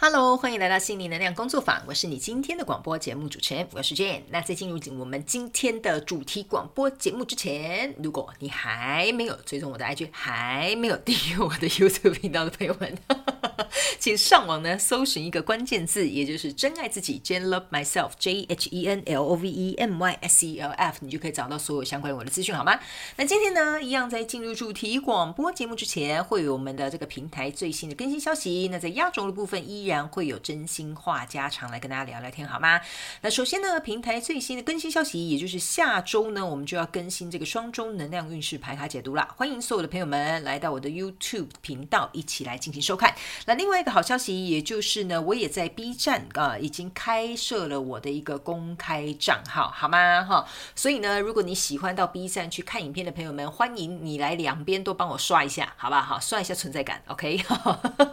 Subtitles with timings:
[0.00, 4.22] Hello，欢迎来到心灵能量工作坊，我是你今天的广播节目主持人，我是 Jane。
[4.30, 12.96] 那在进入进我们今天的主题广播节目之前，如果你还没有追踪我的 IG，还没有订阅我的 YouTube 频道的朋友们，
[13.98, 20.70] 请上网呢搜寻一个关键字，也就是真爱自己，Jane Love Myself，J H E N L O V E M Y S E L
[20.70, 22.78] F，你就可以找到所有相关我的资讯，好吗？
[23.16, 28.68] 那今天呢，一样在进入主题广播节目之前，会有我们的这个平台最新的更新消息。
[28.70, 29.88] 那在压轴的部分依。
[29.88, 32.78] 然会有真心话家常来跟大家聊聊天，好吗？
[33.22, 39.26] 那首先呢，平台最新的更新消息，也就是下周呢，我们就要更新这个双周能量运势牌卡解读了。
[39.34, 43.14] 欢迎所有的朋友们来到我的 YouTube 频道，一起来进行收看。
[43.46, 50.22] 那另外一个好消息，也就是呢，我也在 B 站啊、已经开设了我的一个公开账号，好吗？
[50.24, 56.18] 哈，所以呢，如果你喜欢到 B 站去看影片的朋友们，欢迎你来两边都帮我刷一下，好不好？
[56.20, 57.40] 刷一下存在感，OK。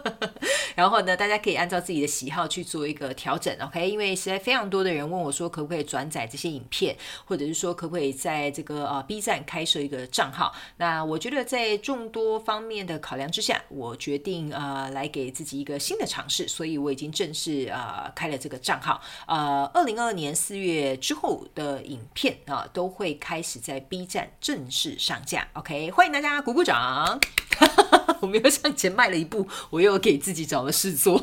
[0.74, 3.88] 然后呢，大家可以按照自己的喜好去做一个调整，OK？
[3.88, 6.94] 因为实在非常多的人问我说，可不可以转载这些影片，
[7.24, 10.52] 或者是说可不可以在这个呃 B 站开设一个账号？
[10.76, 19.00] 那我觉得在众多方面的考量之下，我决定呃来给自己一个新的尝试，所以我已经正式啊开了这个账号。
[19.26, 25.90] 呃，二零二二年四月之后的影片啊、都会开始在 B 站正式上架，OK？
[25.90, 27.20] 欢迎大家鼓鼓掌。
[28.20, 31.22] 我们又向前迈了一步，我又给自己找了事做，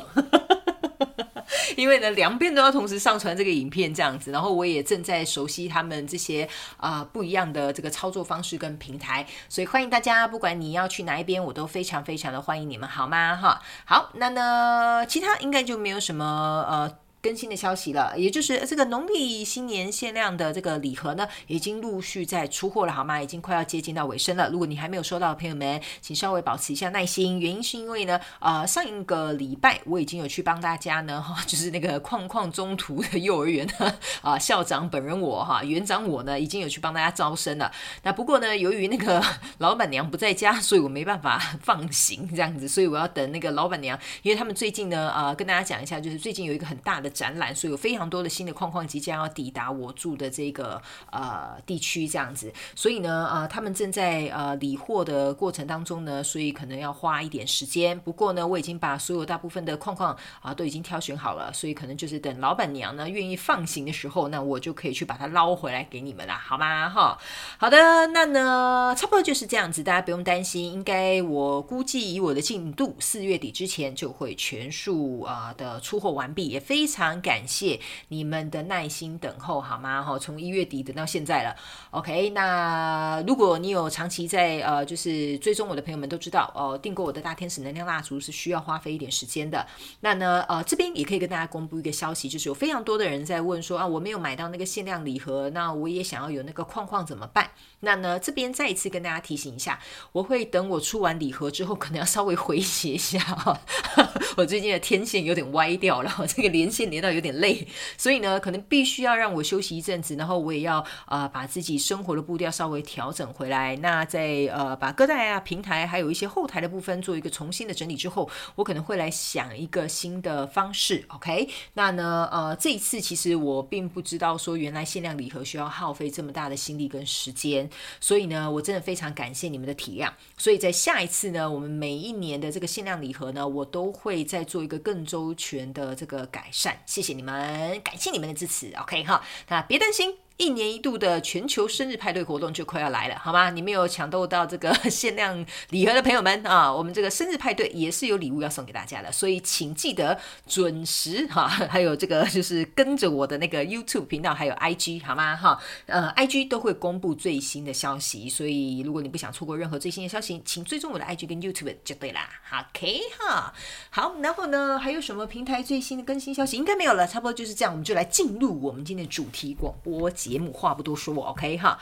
[1.76, 13.36] 因为呢，两边都要同时上传这个影片这样子，然后我也正在熟悉他们这些啊、不一样的这个操作方式跟平台，所以欢迎大家，不管你要去哪一边，我都非常非常的欢迎你们，好吗？
[13.36, 16.24] 哈，好，那呢，其他应该就没有什么
[16.68, 17.03] 呃。
[17.24, 23.22] 更新的消息了，也就是这个农历新年限量的这个礼盒呢，已经陆续在出货了，好吗？
[23.22, 24.50] 已经快要接近到尾声了。
[24.50, 27.40] 如果你还没有收到的朋友们，请稍微保持一下耐心。
[27.40, 37.72] 原因是因为呢，呃，上一个礼拜我已经有去帮大家呢，哈， 就是那个矿矿中途的幼儿园的 啊、校长本人我哈，园长我呢，已经有去帮大家招生了。
[38.02, 39.24] 那不过呢，由于那个
[39.58, 47.13] 老板娘不在家，所以我没办法放行这样子，所以我要等那个老板娘，因为他们最近呢，呃，跟大家讲一下，就是最近有一个很大的。
[47.14, 52.52] 展览，所以有非常多的新的框框即将要抵达我住的这个呃地区，这样子。
[52.74, 57.98] 所以呢，呃，他们正在呃理货的过程当中呢，所以可能要花一点时间。
[58.00, 66.88] 不过呢，我已经把所有大部分的框框啊都已经挑选好了，所以可能就是等老板娘呢愿意放行的时候，那我就可以去把它捞回来给你们了，好吗？
[66.88, 67.16] 哈，
[67.58, 70.72] 好的，那呢，差不多就是这样子，大家不用担心。
[70.72, 77.03] 应该我估计以我的进度，四月底之前就会全数啊、的出货完毕，也非常。
[77.04, 77.78] 非常感谢
[78.08, 80.02] 你们的耐心等候，好吗？
[80.02, 81.54] 哈，从一月底等到现在了。
[81.90, 89.66] OK，那如果你有长期在呃，就是追踪我的朋友们都知道，哦、订购我的大天使能量蜡烛是需要花费一点时间的。
[90.00, 97.50] 那呢，呃，这边也可以跟大家公布一个消息，就是有非常多的人在问说啊，我没有买到那个限量礼盒，那我也想要有那个框框怎么办？
[97.84, 99.78] 那呢，这边再一次跟大家提醒一下，
[100.12, 103.60] 我会等我出完礼盒之后，可能要稍微回血一下哈。
[104.36, 113.76] 我最近的天线有点歪掉了，这个连线连到有点累，所以呢，可能必须要让我休息一阵子，然后我也要呃把自己生活的步调稍微调整回来。
[113.76, 121.04] 那在呃把歌单啊、平台还有一些后台的部分做一个重新的整理之后，我可能会来想一个新的方式。
[121.08, 127.68] OK，那呢，呃，这一次其实我并不知道说原来限量礼盒需要耗费这么大的心力跟时间。
[128.00, 130.10] 所以呢，我真的非常感谢你们的体谅。
[130.36, 136.78] 所以在下一次呢，我们每一年的这个限量礼盒呢，我都会再做一个更周全的这个改善。
[136.86, 138.72] 谢谢你们，感谢你们的支持。
[138.76, 140.23] OK 哈，那别担心。
[140.36, 143.50] 一年一度的全球生日派对活动就快要来了，好吗？
[143.50, 150.18] 你没有抢到到这个 限量礼盒的朋友们啊，我们这个生日派对也是有礼物要送给大家的，所以请记得
[150.48, 155.36] 准时哈， 还有这个 就是跟着我的那个 YouTube 频道还有 IG 好吗？
[155.36, 155.56] 哈，
[155.86, 162.28] 呃，IG 都会公布最新的消息，所以如果你不想错过任何最新的消息，请追踪我的 IG 跟 YouTube 就对啦。
[162.50, 163.54] OK 哈，
[163.90, 166.56] 好，然后呢，还有什么平台最新的更新消息？
[166.56, 170.10] 应该没有了，差不多就是这样，我们就来进入我们今天的主题广播。
[170.30, 171.78] 节目话不多说，OK 哈，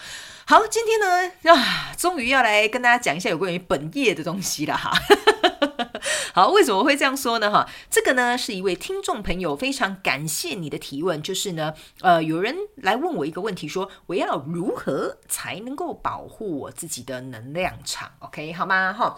[0.47, 4.91] 好，今天呢啊，终于要来跟大家讲一下有关于本业的东西了哈。
[6.35, 7.53] 好，为什么会这样说呢？
[7.53, 18.93] 哈，这个呢是一位听众朋友非常感谢你的提问，就是呢，呃，有人来问我一个问题，说我要如何才能够保护我自己的能量场？OK 好吗？
[18.93, 19.17] 哈。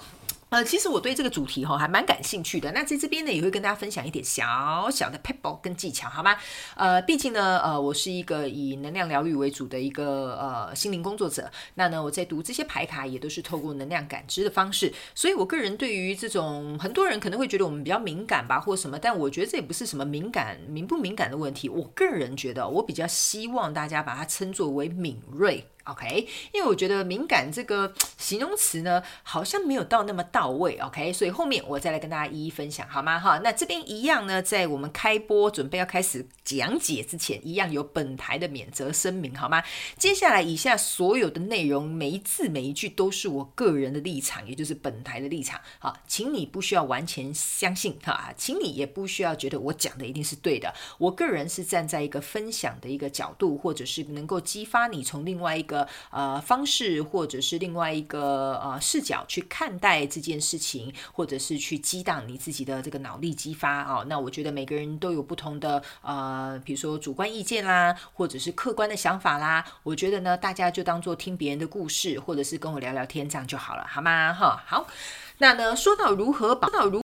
[0.55, 2.71] 呃，其实我对这个主题哈还蛮感兴趣的。
[2.71, 6.37] 那在这边呢，也会跟大家分享一点小小的 pebble 跟技巧，好吗？
[6.77, 11.51] 呃，毕竟呢，呃，我是一个以能量疗愈为主的一个呃心灵工作者。
[11.75, 14.95] 那呢，我在读这些牌卡也都是透过能量感知的方式。
[15.13, 21.69] 所以，我个人对于这种很多人可能会觉得我们比较敏感吧，或什么，但我觉得这也不是什么敏感敏不敏感的问题。
[21.69, 25.67] 我个人觉得，我比较希望大家把它称作为敏锐。
[25.85, 30.79] OK，因为我觉得敏感这个形容词呢，好像没有到那么到位。
[30.79, 33.21] OK，所以后面我再来跟大家一一分享，好吗？
[33.21, 39.63] 哈，那这边一样呢，在我们开播准备要开始讲解之前，一样有本台的免责声明，好吗？
[39.99, 45.61] 接下来以下所有的内容，每一字每一句都是我个人的立场，也就是本台的立场。
[45.79, 50.73] 好，请你不需要完全相信哈，请你也不需要觉得我讲的一定是对的。
[50.97, 55.74] 我个人是站在一个分享的一个角度，或者是能够激发你从另外一个。
[56.11, 64.05] 呃，方式或者是另外一个呃视角去看待这件事情，或者是去激荡你自己的这个脑力激发、哦。
[64.09, 69.65] 那我觉得每个人都有不同的呃，比如说主观意见啦，或者是客观的想法啦。
[69.83, 74.33] 我觉得呢，大家就当做听别人的故事，或者是跟我聊聊天，这样就好了，好吗？
[74.33, 74.87] 哈，好。
[75.39, 77.03] 那呢，说到如何保，到如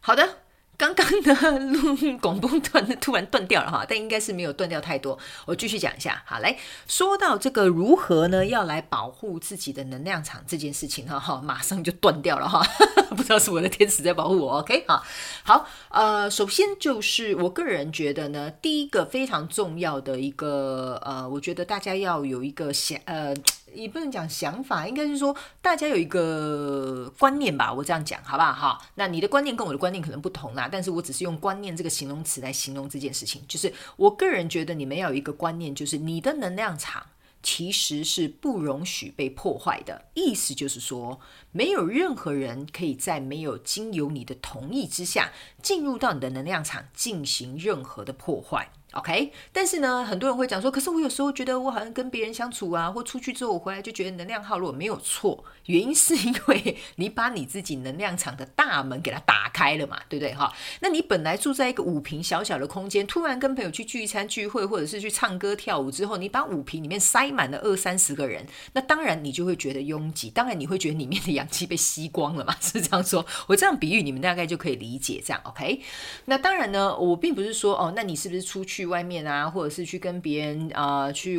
[0.00, 0.47] 好的。
[0.78, 5.18] 刚刚的录广播断，突然断掉了哈，但应该是没有断掉太多。
[5.44, 12.64] 我继续讲一下，好，来说到这个如何呢，要来保护自己的能量场这件事情哈，哈，马上就断掉了哈，
[13.10, 15.02] 不知道是我的天使在保护我，OK 哈，
[15.42, 23.34] 好，呃，首先就是我个人觉得呢，第一个非常重要的一个呃，我觉得大家要有一个想呃。
[23.74, 28.52] 也不能讲想法，应该是说大家有一个观念吧，我这样讲好不好？
[28.52, 37.06] 哈，那你的观念跟我的观念可能不同啦，但是我只是用观念这个形容词来形容这件事情，就是我个人觉得你们要有一个观念，就是你的能量场
[37.42, 41.20] 其实是不容许被破坏的，意思就是说，
[41.52, 45.30] 没有任何人可以在没有经由你的同意之下
[45.62, 48.70] 进入到你的能量场进行任何的破坏。
[48.92, 60.50] OK，但是呢，很多人会讲说，可是我有时候觉得我好像跟别人相处啊，或出去之后我回来就觉得能量耗弱，没有错，原因是因为你把你自己能量场的大门给它打开了嘛，对不对哈？
[60.80, 73.26] 那你本来住在一个五平小小的空间，突然跟朋友去聚餐聚会，或者是去唱歌跳舞之后，你把五坪里面塞满了二三十个人，那当然你就会觉得拥挤，当然你会觉得里面的氧气被吸光了嘛，是这样说。
[73.48, 75.38] 我这样比喻，你们大概就可以理解这样。
[75.44, 75.82] OK，
[76.24, 78.77] 那当然呢，我并不是说哦，那你是不是出去？
[78.78, 81.36] 去外面啊，或者是去跟别人啊、去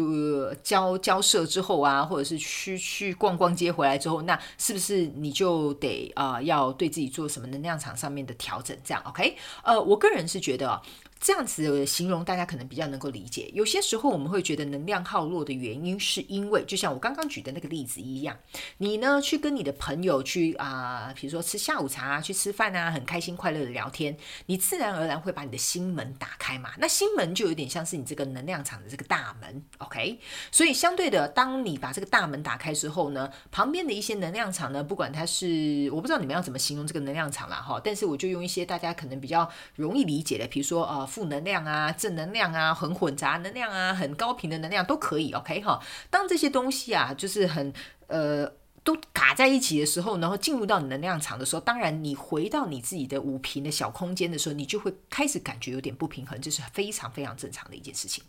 [0.62, 8.76] 交交涉之后啊，或者是去去逛逛街回来之后，那是不是你就得啊、要对自己做什么能量场上面的调整？
[8.84, 9.38] 这样 OK？
[9.64, 10.82] 呃，我个人是觉得。
[11.20, 13.52] 这样子的形容，大家可能比较能够理解。
[13.54, 18.38] 有些时候我们会觉得能量耗落的原因，是因为就像我刚刚举的那个例子一样，
[18.78, 26.70] 你呢去跟你的朋友去啊、比如说吃下午茶、去吃饭啊，很开心快乐的聊天，你自然而然会把你的心门打开嘛。
[26.78, 30.20] 那心门就有点像是你这个能量场的这个大门，OK？
[30.52, 40.88] 所以相对的，当你把这个大门打开之后呢，旁边的一些能量场呢，不管它是我不知道你们要怎么形容这个能量场啦哈，但是我就用一些大家可能比较容易理解的，比如说。
[40.88, 45.82] 呃负能量啊，正能量啊，很混杂能量啊，很高频的能量都可以，OK 哈。
[46.12, 47.74] 当这些东西啊，就是很
[48.08, 48.50] 呃
[48.84, 58.24] 都卡在一起的时候，然后进入到你能量场的时候，当然你回到你自己的五平的小空间的时候，你就会开始感觉有点不平衡，这是非常非常正常的一件事情。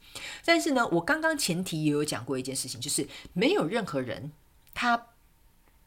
[0.45, 4.33] 但是呢，我刚刚前提也有讲过一件事情，就是没有任何人
[4.75, 5.07] 他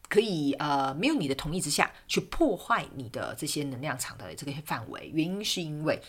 [0.08, 6.00] 可以呃没有你的同意之下去破坏你的这些能量场的这个范围，原因是因为。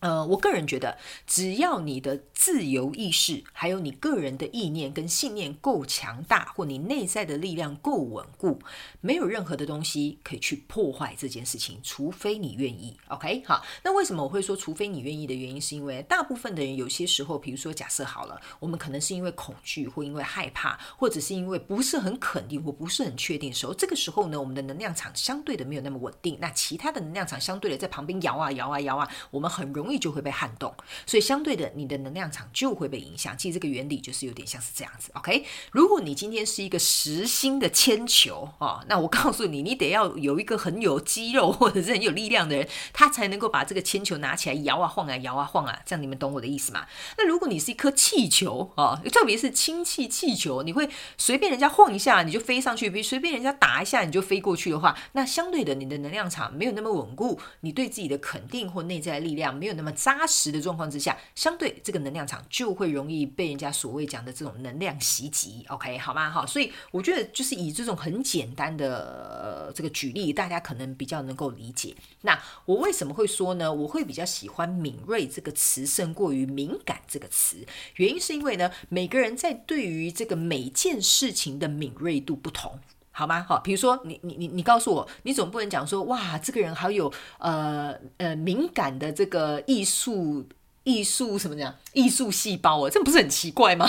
[0.00, 8.58] 呃，我个人觉得，只要你的自由意识，还有你个人的意念跟信念够强大，或你内在的力量够稳固，
[9.02, 12.96] 没有任何的东西可以去破坏这件事情，除非你愿意。
[13.08, 29.89] OK，好，那为什么我会说除非你愿意的原因，是因为大部分的人有些时候，比如说假设好了，我们可能是因为恐惧，或因为害怕，或者是因为不是很肯定或不是很确定的时候，这个时候呢，我们的能量场相对的没有那么稳定，那其他的能量场相对的在旁边摇啊摇啊摇啊，我们很容易。
[29.98, 30.74] 就会被撼动，
[31.06, 33.36] 所以相对的，你的能量场就会被影响。
[33.36, 35.44] 其实这个原理就是有点像是这样子，OK？
[35.72, 46.86] 如果你今天是一个实心的铅球哦，那我告诉你，你得要有一个很有肌肉或者是很有力量的人，他才能够把这个铅球拿起来摇啊晃啊摇啊晃啊，这样你们懂我的意思吗？
[47.18, 59.84] 那如果你是一颗气球哦，特别是氢气气球，你会随便人家晃一下你就飞上去，比如随便人家打一下你就飞过去的话，那相对的，你的能量场没有那么稳固，你对自己的肯定或内在力量没有那。
[59.84, 65.64] 么扎实的状况之下，相对这个能量场就会容易被人家所谓讲的这种能量袭击。
[65.68, 66.30] OK，好吗？
[66.30, 71.96] 好，所以我觉得就是以这种很简单的、呃、这个举例，大家可能比较能够理解。
[72.20, 73.72] 那我为什么会说呢？
[73.72, 82.78] 我会比较喜欢敏锐这个词胜过于敏感这个词，原因是因为呢，每个人在对于这个每件事情的敏锐度不同。
[83.20, 83.44] 好吗？
[83.46, 90.46] 好，比如说你你你你告诉我，你总不能讲说哇，这个人好有呃呃敏感的这个艺术
[90.84, 93.86] 艺术什么讲艺术细胞啊，这不是很奇怪吗？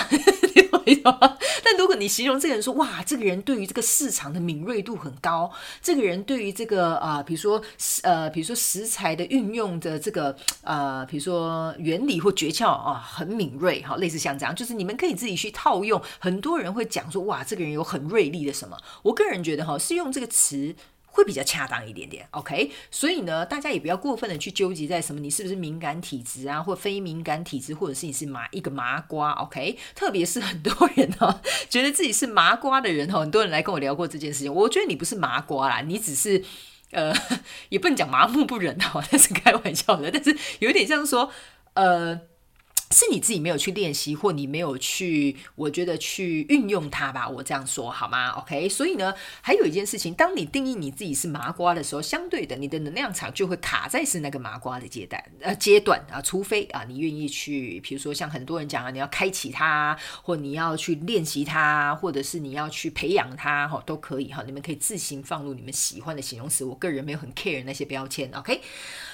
[1.64, 7.62] 但如果你形容这个人说哇，这个人对于这个市场的敏锐度很高，这个人对于这个啊、呃，比如说
[8.04, 16.02] 呃，比如说食材的运用的这个呃，比如说原理或诀窍啊，很敏锐，哈，类似像这样，就是你们可以自己去套用。
[16.20, 18.78] 很多人会讲说哇，这个人有很锐利的什么？
[19.04, 20.76] 我个人觉得哈，是用这个词。
[21.12, 36.44] 会比较恰当一点点，OK，所以呢，大家也不要过分的去纠结在什么你是不是敏感体质啊，或非敏感体质，或者是你是麻一个麻瓜，OK，特别是很多人哈、哦，觉得自己是麻瓜的人、哦，很多人来跟我聊过这件事情，我觉得你不是麻瓜啦，你只是
[36.92, 37.14] 呃，
[37.70, 41.32] 也不能讲麻木不仁哈， 那是开玩笑的，但是有点像说
[41.74, 42.31] 呃。
[42.92, 47.28] 是你自己没有去练习，或你没有去，我觉得去运用它吧。
[47.28, 48.68] 我这样说好吗？OK。
[48.68, 64.44] 所以呢，还有一件事情，当你定义你自己是麻瓜的时候，相对的，你的能量场就会卡在是那个麻瓜的阶段呃阶段啊，除非啊你愿意去，比如说像很多人讲啊，你要开启它，或你要去练习它，或者是你要去培养它，哈，都可以哈。
[64.46, 66.66] 你们可以自行放入你们喜欢的形容词。
[66.66, 68.62] 我个人没有很 care 那些标签，OK。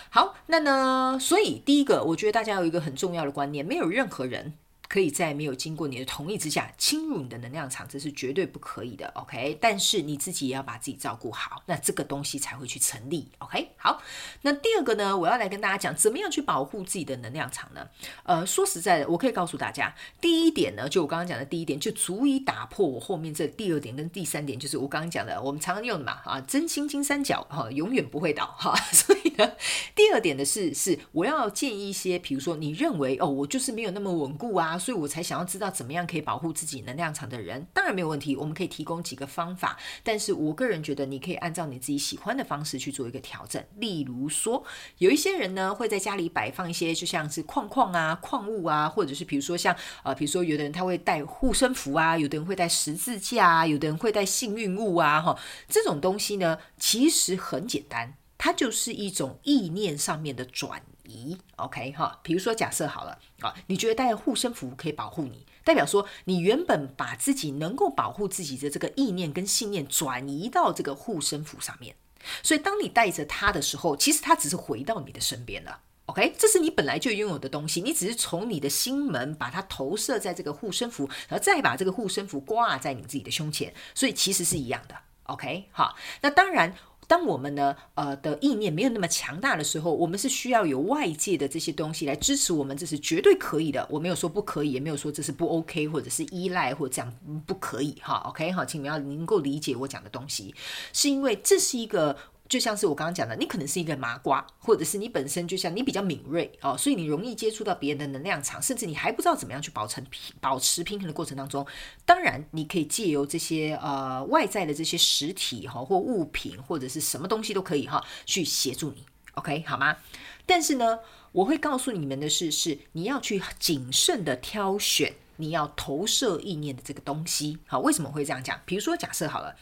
[0.09, 1.17] 好，那呢？
[1.19, 4.53] 所以第一个，我觉得大家有一个很重要的观念，没有任何人。
[4.87, 9.57] 可以在没有经过你的同意之下侵入你的能量场，这是绝对不可以的，OK？
[9.59, 13.71] 但是你自己也要把自己照顾好，那这个东西才会去成立，OK？
[13.77, 14.01] 好，
[14.43, 17.87] 那第二个呢，我要来跟大家讲，怎么样去保护自己的能量场呢？
[18.23, 28.73] 呃，说实在的，我可以告诉大家，第一点呢，就我刚刚讲的第一点，就足以打破我后面这第二点跟第三点，就是我刚刚讲的，我们常用的嘛，啊，真心金三角哈，永远不会倒哈。
[28.91, 29.51] 所以呢，
[29.93, 34.76] 第二点的是，是我要建议一些，比如说你认为哦，我就是没有那么稳固啊。
[34.77, 39.77] 所以我才想要知道怎么样可以保护自己能量场的人，当然没有问题，我们可以提供几个方法。
[40.03, 43.63] 但是我个人觉得，你可以按照你自己喜欢的方式去做一个调整。
[43.75, 44.63] 例如说，
[44.97, 60.81] 有一些人呢会在家里摆放一些，就像是矿矿啊、矿物啊，或者是比如说像呃，比如说有的人他会带护身符啊，有的人会带十字架啊，有的人会带幸运物啊，哈，这种东西呢其实很简单，它就是一种意念上面的转。
[61.07, 71.95] 咦，OK 哈，比如说假设好了啊，你觉得带护身符可以保护你，代表说你原本把自己能够保护自己的这个意念跟信念转移到这个护身符上面，
[72.43, 86.75] 所以当你带着它的时候，其实它只是回到你的身边了，OK，这是你本来就拥有的东西，你只是从你的心门把它投射在这个护身符，然后再把这个护身符挂在你自己的胸前，所以其实是一样的，OK，好，那当然。
[87.07, 93.87] 当我们呢，呃的意念没有那么强大的时候，我们是需要有外界的这些东西来支持我们，这是绝对可以的。
[93.89, 98.17] 我没有说不可以，也没有说这是不 OK，或者是依赖或者这样不可以哈。
[98.27, 100.53] OK 哈，请你们要能够理解我讲的东西，
[100.93, 102.15] 是因为这是一个。
[102.47, 111.67] 就像是我刚刚讲的，你可能是一个麻瓜，或者是你本身就像你比较敏锐哦，所以你容易接触到别人的能量场，甚至你还不知道怎么样去保持平保持平衡的过程当中，
[112.05, 119.97] 当然你可以借由这些呃外在的这些实体哈或物品或者是什么东西都可以哈去协助你，OK 好吗？
[120.45, 120.99] 但是呢，
[121.33, 127.57] 我会告诉你们的是，是你要去谨慎的挑选你要投射意念的这个东西。
[127.67, 128.57] 好，为什么会这样讲？
[128.65, 129.53] 比如说假设好了。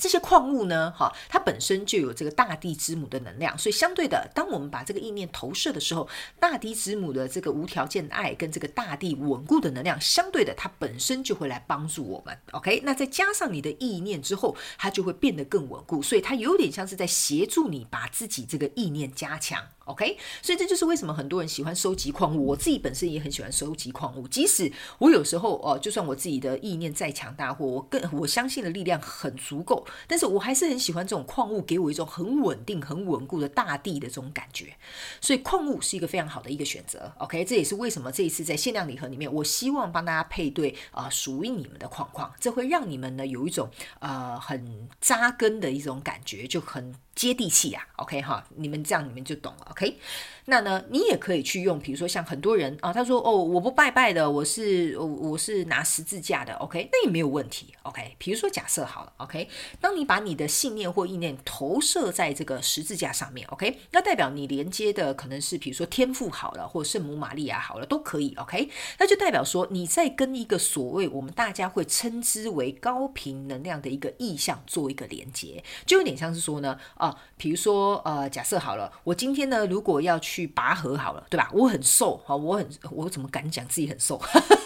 [0.00, 6.08] 这些矿物呢，哈，它本身就有这个大地之母的能量，所以相对的，当我们把这个意念投射的时候，
[6.40, 12.36] 大地之母的这个无条件爱跟这个大地稳固的能量，相对的，它本身就会来帮助我们。
[12.52, 19.62] OK，那再加上你的意念之后，它就会变得更稳固，所以它有点像是在协助你把自己这个意念加强。
[19.86, 22.46] OK，所以这就是为什么很多人喜欢收集矿物。
[22.46, 34.76] 我自己本身也很喜欢收集矿物，即使我有时候哦，就算我自己的意念再强大，或我更我相信的力量很足够，但是我还是很喜欢这种矿物，给我一种很稳定、很稳固的大地的这种感觉。
[35.20, 37.12] 所以矿物是一个非常好的一个选择。
[37.18, 43.68] OK，这也是为什么这一次在限量礼盒里面，我希望帮大家配对啊、属于你们的矿矿，这会让你们呢有一种
[43.98, 47.86] 呃很扎根的一种感觉，就很接地气啊。
[47.96, 49.68] OK 哈，你们这样你们就懂了。
[49.70, 49.98] OK。
[50.46, 58.16] 那呢，你也可以去用，比如说像很多人啊，他说哦，我不拜拜的，我是我我是拿十字架的，OK，那也没有问题，OK。
[58.18, 59.48] 比如说假设好了，OK，
[59.80, 81.48] 当你把你的信念或意念投射在这个十字架上面，OK，那代表你连接的可能是比如说天父好了，或圣母玛利亚好了，都可以，OK，那就代表说你在跟一个所谓我们大家会称之为高频能量的一个意向做一个连接，就有点像是说呢，啊，比如说呃，假设好了，我今天呢如果要去拔河好了，对吧？
[81.52, 84.20] 我很瘦，好，我很我怎么敢讲自己很瘦，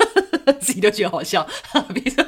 [0.61, 1.47] 自己都觉得好笑，
[1.95, 2.25] 比如。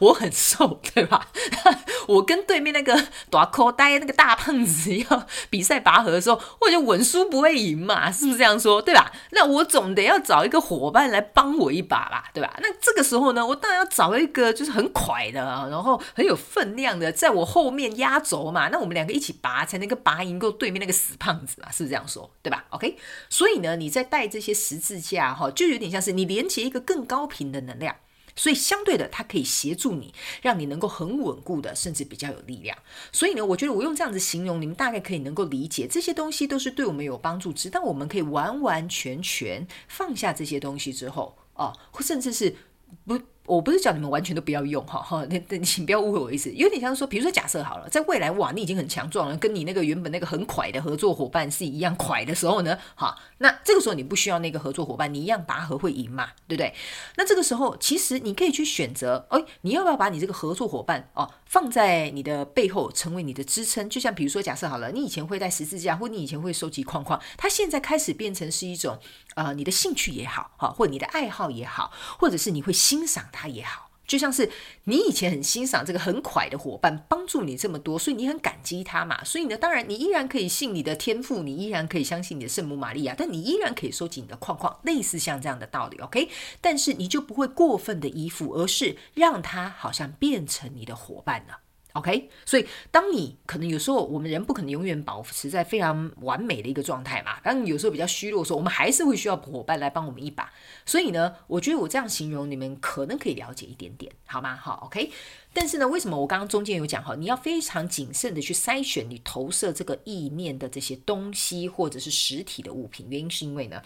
[0.00, 1.28] 我很瘦，对吧？
[2.08, 8.80] 我跟对面那个大口呆那个大胖子要比赛拔河的时候，我就稳输不会赢嘛，是不是这样说？
[8.80, 9.12] 对吧？
[9.30, 12.58] 那我总得要找一个伙伴来帮我一把吧，对吧？
[12.62, 15.40] 那这个时候呢，我当然要找一个就是很快的，
[15.70, 18.68] 然后很有分量的，在我后面压轴嘛。
[18.68, 22.30] 那我们两个一起拔，才能够拔赢过对面那个死胖子嘛，是不是这样说？
[22.42, 22.96] 对吧？OK，
[23.28, 27.96] 所以呢，你在带这些十字架哈，就有点像是你连接一个更高频的能量。
[28.38, 32.78] 所以相对的，它可以协助你，让你能够很稳固的，甚至比较有力量。
[33.12, 37.52] 所以呢，我觉得我用这样子形容，你们大概可以能够理解，这些东西都是对我们有帮助。
[37.52, 42.56] 直到我们可以完完全全放下这些东西之后，哦，或甚至是
[43.04, 43.20] 不。
[43.48, 56.74] 我不是叫你们完全都不要用哈哈，那那请不要误会我意思，有点像是说，比如说假设好了，在未来哇，你已经很强壮了，跟你那个原本那个很快的合作伙伴是一样快的时候呢，哈，那这个时候你不需要那个合作伙伴，你一样拔河会赢嘛，对不对？
[57.16, 63.88] 那这个时候其实你可以去选择，哎，你要不要把你这个合作伙伴哦放在你的背后，成为你的支撑？
[63.88, 68.98] 就像比如说假设好了，你以前会带十字架，或你以前会收集框框，它现在开始变成是一种
[69.36, 73.37] 呃你的兴趣也好，哈，或你的爱好也好，或者是你会欣赏它。
[73.38, 74.50] 他也好，就像是
[74.84, 79.22] 你以前很欣赏这个很快的伙伴，帮助你这么多，所以你很感激他嘛。
[79.22, 86.28] 所以呢，当然你依然可以信你的天赋，你依然可以相信你的圣母玛利亚，但你依然可以收集你的框框，类似像这样的道理，OK？
[86.60, 91.60] 但是你就不会过分的依附，而是让他好像变成你的伙伴了。
[91.98, 100.50] OK，所以当你可能有时候我们人不可能永远保持在非常完美的一个状态嘛，当你有时候比较虚弱的时候，我们还是会需要伙伴来帮我们一把。
[100.86, 104.56] 所以呢，我觉得我这样形容你们可能可以了解一点点，好吗？
[104.56, 105.10] 好，OK。
[105.52, 113.82] 但是呢，为什么我刚刚中间有讲哈，你要非常谨慎的去筛选你投射这个意念的这些东西或者是实体的物品，原因是因为呢。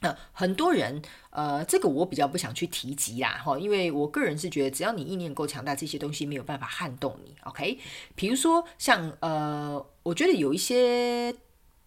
[0.00, 7.78] 那、很多人，呃，这个我比较不想去提及啦，哈，因为我个人是觉得，只要你意念够强大，这些东西没有办法撼动你，OK？
[8.14, 11.34] 比如说像，呃，我觉得有一些。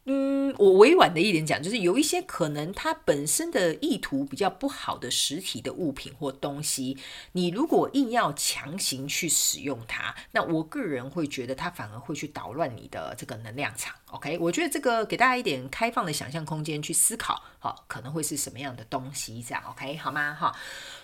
[0.05, 6.97] 嗯，我委婉的一点讲，就是有一些可能它本身的意图比较不好的实体的物品或东西，
[7.31, 13.95] 你如果硬要强行去使用它，那我个人会觉得它反而会去捣乱你的这个能量场。
[14.11, 19.41] OK，我觉得这个给大家一点开放的想象空间去思考，好，可能会是什么样的东西？
[19.41, 20.33] 这样 OK 好吗？
[20.33, 20.53] 哈。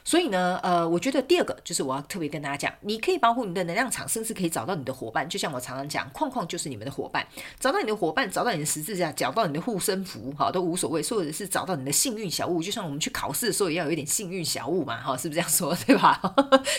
[0.04, 5.28] 所以呢，呃，我觉得第二个就是我要特别跟大家讲，你可以保护你的能量场，甚至可以找到你的伙伴。
[5.28, 7.28] 就像我常常讲，框框就是你们的伙伴，
[7.60, 11.04] 找到你的伙伴，找到你的十字架，找到你的护身符，哈，都无所谓。
[11.10, 16.22] 或者是找到你的幸运小物，就像我们去考试的时候也要有一点幸运小物嘛，哈，是不是这样说， 对吧？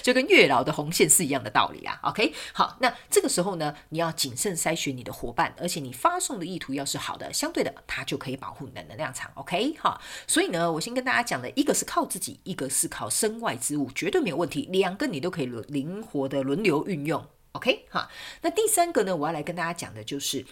[0.03, 1.99] 就跟月老的红线是一样的道理啊。
[2.05, 9.31] OK，好，那这个时候呢，你要谨慎筛选你的伙伴，而且你发送的意图要是好的，相对的，它就可以保护你的能量场。
[9.35, 13.10] OK，哈，所以呢，我先跟大家讲的一个是靠自己，一个是靠。
[13.11, 18.09] 身外之物绝对没有问题，两个你都可以轮灵活的轮流运用，OK 哈。
[18.43, 20.47] 那第三个呢，我要来跟大家讲的就是，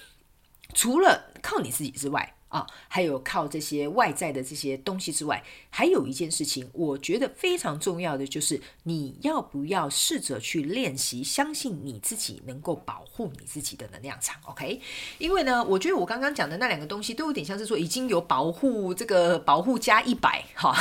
[0.75, 14.81] 除了靠你自己之外啊，还有靠这些外在的这些东西之外，还有一件事情，我觉得非常重要的就是，你要不要试着去练习，相信你自己能够保护你自己的能量场，OK？
[15.19, 20.75] 因为呢，我觉得我刚刚讲的那两个东西都有点像是说已经有保护这个保护加一百哈。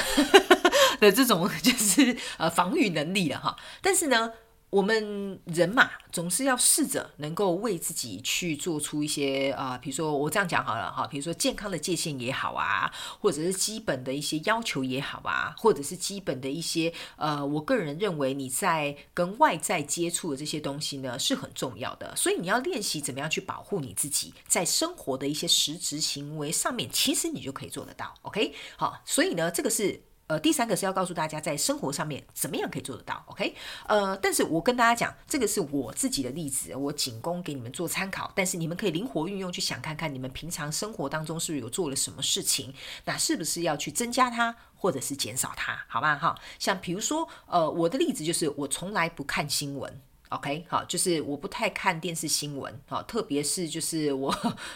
[0.99, 4.31] 的这种 就是呃防御能力了哈，但是呢，
[4.69, 28.53] 我们人嘛，总是要试着能够为自己去做出一些啊、比如说我这样讲好了哈，比如说健康的界限也好啊，或者是基本的一些要求也好啊，或者是基本的一些呃，我个人认为你在跟外在接触的这些东西呢是很重要的，所以你要练习怎么样去保护你自己，在生活的一些实质行为上面，其实你就可以做得到，OK？
[28.75, 30.01] 好，所以呢，这个是。
[30.27, 33.55] 呃，第三个是要告诉大家，在生活上面怎么样可以做得到，OK？
[33.87, 38.29] 呃，但是我跟大家讲，这个是我自己的例子，我仅供给你们做参考。
[38.35, 42.73] 但是你们可以灵活运用，去想看看你们平常生活当中是不是有做了什么事情，
[43.05, 46.17] 那是不是要去增加它，或者是减少它，好吧？
[46.17, 50.01] 哈，像比如说，呃，我的例子就是我从来不看新闻。
[50.29, 54.35] OK，好，就是我不太看电视新闻，好，特别是就是我，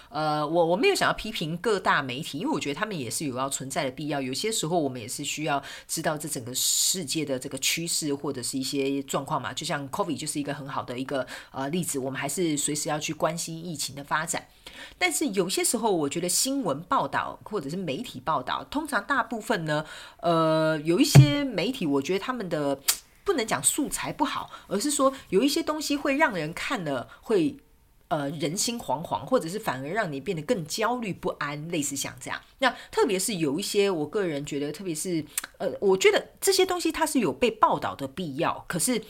[0.10, 4.22] 呃，我我没有想要批评各大媒体，因为我觉得他们也是有要存在的必要。
[4.22, 9.52] 有些时候我们也是需要知道这整个世界的这个趋势或者是一些状况嘛。
[9.52, 14.48] 就像 COVID 就是一个很好的一个呃例子，我们还是随时要去关心疫情的发展。
[14.98, 19.86] 但是有些时候，我觉得新闻报道或者是媒体报道，通常大部分呢，
[20.22, 22.80] 呃，有一些媒体，我觉得他们的。
[23.24, 27.58] 不能讲素材不好，而是说有一些东西会让人看了会
[28.08, 32.42] 呃人心惶惶，或者是反而让你变得更焦虑不安，类似像这样。
[32.60, 35.26] 那特别是有一些，我个人觉得，特别是
[35.58, 39.02] 呃，我觉得这些东西它是有被报道的必要，可是。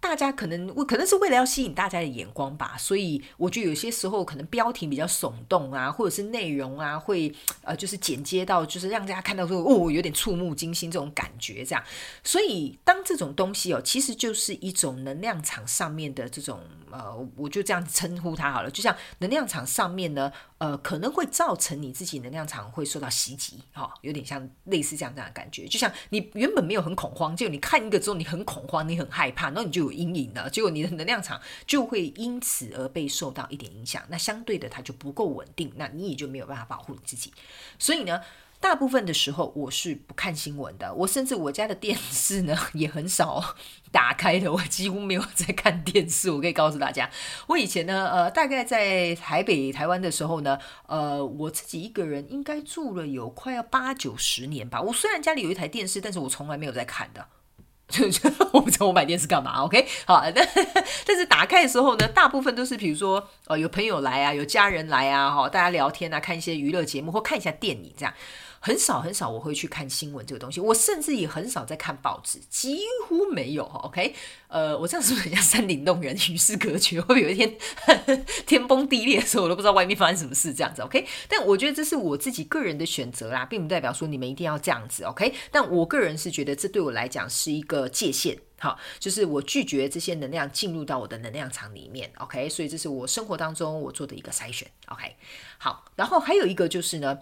[0.00, 7.32] 大家可能我可能是为了要吸引大家的眼光吧，所以我觉得有些时候可能标题比较耸动啊，或者是内容啊，会
[7.62, 11.84] 呃就是剪接到就是让大家看到说哦有点触目惊心这种感觉这样。
[12.24, 16.60] 所以当这种东西哦，其实就是一种能量场上面的这种
[16.90, 29.90] 呃，我就这样称呼它好了，就像能量场上面呢，呃可能会造成你自己能量场会受到袭击，哈、有点像类似这样这样的感觉，就像你原本没有很恐慌，结果你看一个之后你很恐慌，你很害怕，然后你就有。
[30.00, 37.30] 阴影了，结果你的能量场就会因此而被受到一点影响，那相对的它就不够稳定，那你也就没有办法保护你自己。
[37.78, 38.18] 所以呢，
[38.60, 43.56] 大部分的时候我是不看新闻的，我甚至我家的电视呢 也很少
[43.90, 46.30] 打开的，我几乎没有在看电视。
[46.30, 47.08] 我可以告诉大家，
[47.46, 54.82] 我以前呢，呃，大概在台北、台湾的时候呢，呃，我自己一个人应该住了有快要八九十年吧。
[54.82, 57.26] 我虽然家里有一台电视，但是我从来没有在看的。
[58.52, 59.84] 我不知道我买电视干嘛，OK？
[60.06, 60.48] 好，但
[61.04, 68.14] 但是打开的时候呢，大部分都是比如说，呃，有朋友来啊，有家人来啊，哈，大家聊天啊，看一些娱乐节目或看一下电影这样。
[68.62, 73.64] 很少很少我会去看新闻这个东西，我甚至也很少在看报纸，几乎没有。
[73.64, 74.14] OK，
[74.48, 77.00] 呃，我这样是不是很像山顶洞人与世隔绝？
[77.00, 85.04] 会有一天呵呵天崩地裂的时候，我都不知道外面发生什么事这样子？OK，但我觉得这是我自己个人的选择啦，并不代表说你们一定要这样子。
[85.04, 92.12] OK，但我个人是觉得这对我来讲是一个界限，好，就是我拒绝这些能量进入到我的能量场里面。
[92.18, 94.70] OK，所以这是我生活当中我做的一个筛选。
[94.88, 95.16] OK，
[95.56, 97.18] 好，然后还有一个就是呢。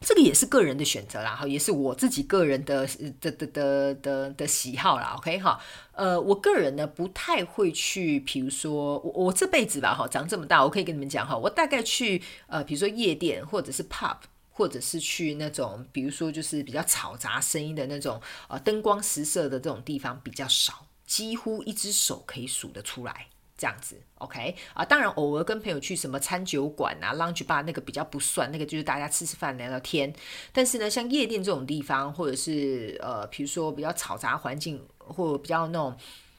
[0.00, 2.86] 这个也是个人的选择啦，哈，也是我自己个人的
[3.20, 5.58] 的的的的的喜好啦，OK 哈，
[5.92, 14.18] 呃，我个人呢不太会去，比如说我我这辈子吧，哈，长这么大，我可以跟你们讲哈，我大概去呃，比如说夜店或者是 pub，
[14.50, 23.28] 或者是去那种，比如说就是比较嘈杂声音的那种，呃，灯光十色的这种地方比较少，几乎一只手可以数得出来。
[23.58, 30.12] 这样子，OK 啊，当然偶尔跟朋友去什么餐酒馆啊、lounge bar 那个比较不算，那个就是大家吃吃饭聊聊天。
[30.52, 35.96] 但是呢，像夜店这种地方，或者是呃，比如说比较嘈杂环境，或者比较那种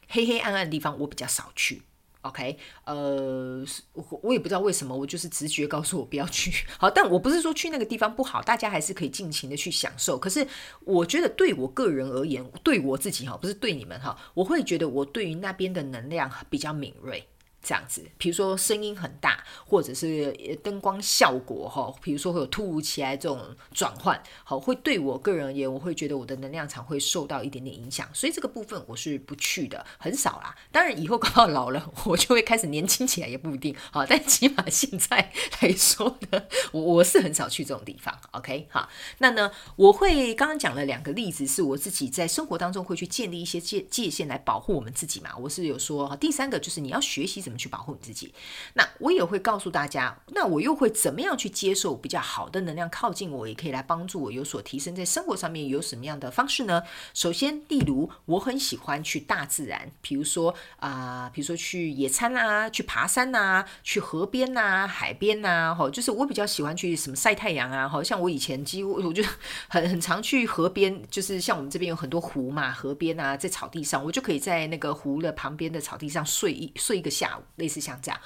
[0.09, 1.81] 黑黑暗暗的地方，我比较少去。
[2.27, 6.65] OK，呃，我我也不知道为什么，我就是直觉告诉我不要去。
[6.77, 10.17] 好，但我不是说去那个地方不好，大家还是可以尽情的去享受。
[10.17, 10.45] 可是
[10.81, 17.27] 我觉得对我个人而言，对我自己哈，不是对你们哈，我会觉得我对于那边的能量比较敏锐。
[17.67, 20.31] 这样子，比如说声音很大，或者是
[20.63, 23.41] 灯光效果哈，比如说会有突如其来这种
[23.73, 30.55] 转换，好，会对我个人而言，我会觉得我的能量场会受到一点点影响，所以这个部分我是不去的，很少啦。
[30.71, 38.17] 当然以后搞到老了，我就会开始年轻起来也不一定，好，但起码现在来说呢，我 我是很少去这种地方。
[38.31, 45.35] OK，好，那呢，我会刚刚讲了两个例子，是我自己在生活当中会去建立一些界界限来保护我们自己嘛。
[45.37, 47.56] 我是有说，第三个就是你要学习怎么。
[47.57, 48.33] 去保护你自己，
[48.73, 56.83] 那我也会告诉大家，那我又会怎么样去接受比较好的能量靠近我，也可以来帮助我有所提升，在生活上面有什么样的方式呢？
[57.13, 69.23] 首先，例如我很喜欢去大自然，比如说啊、比如说去野餐啊，去爬山啊，去河边啊，海边啊，哈，就是我比较喜欢去什么晒太阳啊，好像我以前几乎我就
[69.67, 78.19] 很很常去河边，就是像我们这边有很多湖嘛，河边啊，在草地上，我就可以在那个湖的旁边的草地上睡一睡一个下类似像这样，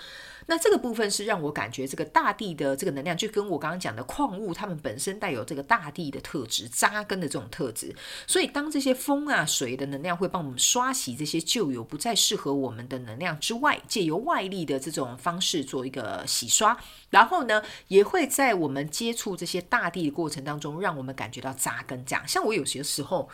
[0.47, 7.95] 那这个部分是让我感觉这个大地的这个能量，就跟我刚刚讲的矿物，它们本身带有这个大地的特质，扎根的这种特质。
[8.28, 16.78] 所以当这些风啊、水的能量会帮我们刷洗这些旧有不再适合我们的能量之外，借由外力的这种方式做一个洗刷，
[17.10, 22.04] 然后呢，也会在我们接触这些大地的过程当中，让我们感觉到扎根。
[22.06, 23.30] 这样，像我有些时候。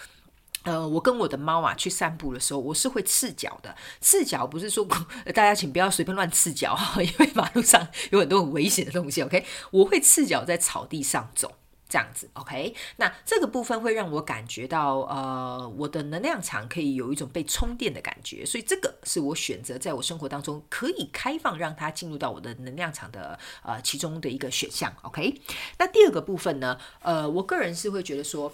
[0.68, 3.74] 呃，我跟我的猫啊去散步的时候，我是会赤脚的。
[4.02, 4.86] 赤脚不是说
[5.34, 9.22] 大家请不要随便乱赤脚哈，因为马路上有很多很危险的东西。
[9.22, 11.54] OK，我会赤脚在草地上走。
[11.90, 25.42] 这样子，OK，那这个部分会让我感觉到，呃，我的能量场可以有一种被充电的感觉，所以这个是我选择在我生活当中可以开放让它进入到我的能量场的，呃，其中的一个选项，OK。
[25.80, 28.52] 那第二个部分呢，呃，我个人是会觉得说，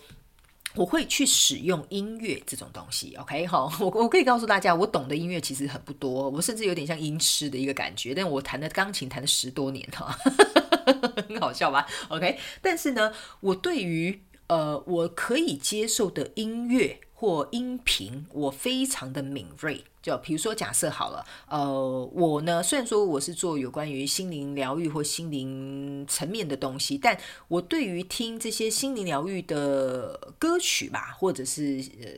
[0.76, 10.18] 我会去使用音乐这种东西，OK，哈， 我我可以告诉大家，我懂的音乐其实很不多，我甚至有点像音痴的一个感觉，但我弹的钢琴弹了十多年哈。
[11.28, 19.84] 很好笑吧？OK，但是呢，我对于呃，我可以接受的音乐或音频，我非常的敏锐。
[20.02, 32.10] 就比如说，假设好了，呃，我呢，虽然说我是做有关于心灵疗愈或心灵层面的东西，但我对于听这些心灵疗愈的歌曲吧，或者是呃，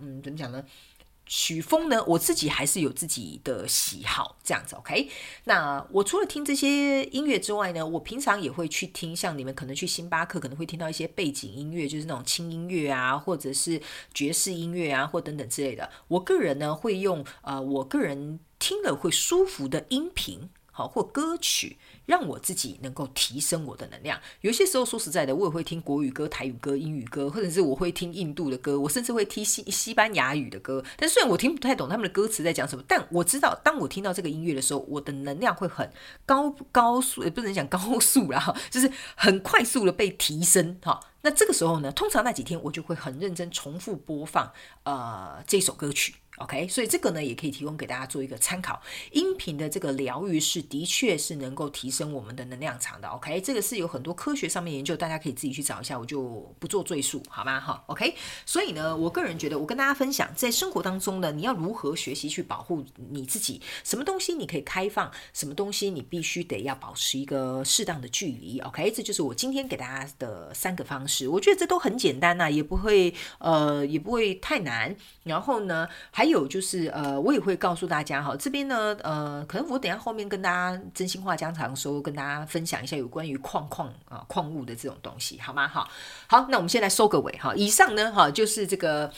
[0.00, 0.64] 嗯，怎么讲呢？
[1.28, 5.08] 曲风呢，我自己还是有自己的喜好，这样子，OK。
[5.44, 13.80] 那我除了听这些音乐之外呢，我平常也会去听，像你们可能去星巴克可能会听到一些背景音乐，就是那种轻音乐啊，或者是
[14.12, 15.88] 爵士音乐啊，或等等之类的。
[16.08, 20.48] 我个人呢会用呃，我个人听了会舒服的音频。
[20.70, 21.76] 好，或歌曲
[22.08, 24.18] 让我自己能够提升我的能量。
[24.40, 30.82] 有些时候说实在的，我也会听国语歌、台语歌、英语歌，或者是我会听印度的歌，我甚至会听西西班牙语的歌。
[30.96, 35.92] 但虽然我听不太懂他们的歌词在讲什么，但我知道，当我听到这个音乐的时候，我的能量会很
[36.24, 40.78] 高高速，也不能讲高速啦， 就是很快速的被提升。
[40.82, 44.50] 哈，那这个时候呢，通常那几天我就会很认真重复播放
[44.84, 46.14] 呃这首歌曲。
[46.38, 48.80] OK，所以这个呢也可以提供给大家做一个参考。
[49.12, 53.08] 音频的这个疗愈是的确是能够提升我们的能量场的。
[53.08, 57.60] OK，这个是有很多科学上面研究，大家可以自己去找一下，我就不做赘述，好吗？
[57.60, 58.14] 哈，OK。
[58.46, 63.60] 所以呢，我个人觉得，我跟大家分享，在生活当中呢，你要如何学习去保护你自己？
[63.84, 65.10] 什么东西你可以开放？
[65.34, 71.28] 什么东西你必须得要保持一个适当的距离？OK，这就是我今天给大家的三个方式。
[71.28, 74.94] 我觉得这都很简单呐、也不会呃也不会太难。
[75.28, 85.68] 然后呢，还有就是呃，我也会告诉大家哈，这边呢呃，可能我等下后面跟大家真心话家常的时候，跟大家分享一下有关于矿矿啊矿物的这种东西，好吗？
[85.68, 85.88] 哈，
[86.26, 87.54] 好，那我们先来收个尾哈。
[87.54, 89.12] 以上呢哈，就是这个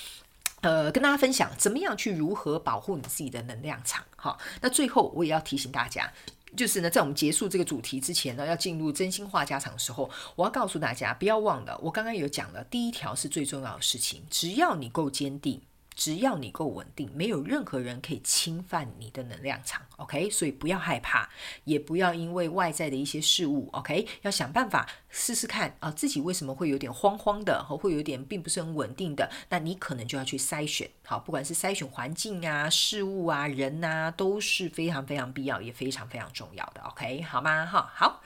[0.62, 4.36] 呃，跟大家分享怎么样去如何保护你自己的能量场哈。
[4.60, 6.12] 那最后我也要提醒大家，
[6.56, 15.62] 就是呢，在我们结束这个主题之前呢，要进入真心话家常的时候，我要告诉大家，不要忘了，我刚刚有讲了，第一条是最重要的事情，只要你够坚定。
[16.00, 20.30] 只要你够稳定，没有任何人可以侵犯你的能量场，OK？
[20.30, 21.28] 所以不要害怕，
[21.64, 24.08] 也不要因为外在的一些事物，OK？
[24.22, 37.20] 要想办法试试看啊，自己为什么会有点慌慌的，和会有点并不是很稳定的，那你可能就要去筛选，好，不管是筛选环境啊、事物啊、人啊，都是非常非常必要，也非常非常重要的，OK？
[37.24, 37.66] 好吗？
[37.66, 38.22] 哈，好。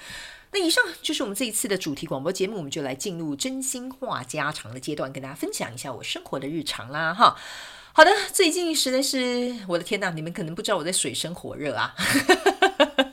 [0.56, 7.36] 那以上就是我们这一次的主题广播节目，我们就来进入真心话家常的阶段，跟大家分享一下我生活的日常啦，哈。
[7.92, 11.92] 好的，最近实在是我的天呐，你们可能不知道我在水深火热啊。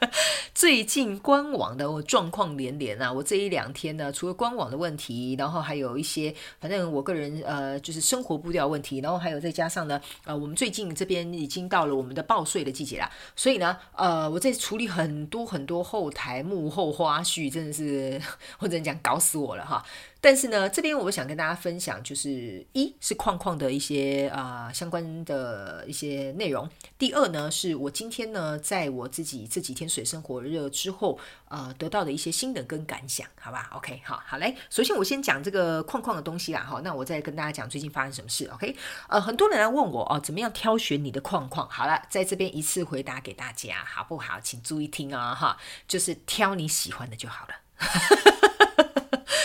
[0.54, 18.22] 最近官网的状况连连啊，我这一两天呢，除了官网的问题，然后还有一些，反正我个人呃，就是生活步调问题，然后还有再加上呢，呃，我们最近这边已经到了我们的报税的季节啦，所以呢，呃，我在处理很多很多后台幕后花絮，真的是
[18.60, 19.84] 我只能讲搞死我了哈。
[20.24, 26.70] 但是呢，这边我想跟大家分享，就是一是框框的一些啊、相关的一些内容。
[27.00, 31.18] 第二呢，是我今天呢，在我自己这几天水深火热之后，
[31.50, 34.56] 呃，得到的一些心得跟感想，好吧？OK，好，好嘞。
[34.70, 38.46] 首先我先讲这个框框的东西啦，哈，那我再跟大家讲最近发生什么事。
[38.54, 38.76] OK，
[39.10, 41.68] 呃，很多人来问我哦，怎么样挑选你的框框？
[41.68, 44.40] 好了，在这边一次回答给大家，好不好？
[44.40, 45.58] 请注意听啊、哦，哈，
[45.88, 47.56] 就是挑你喜欢的就好了。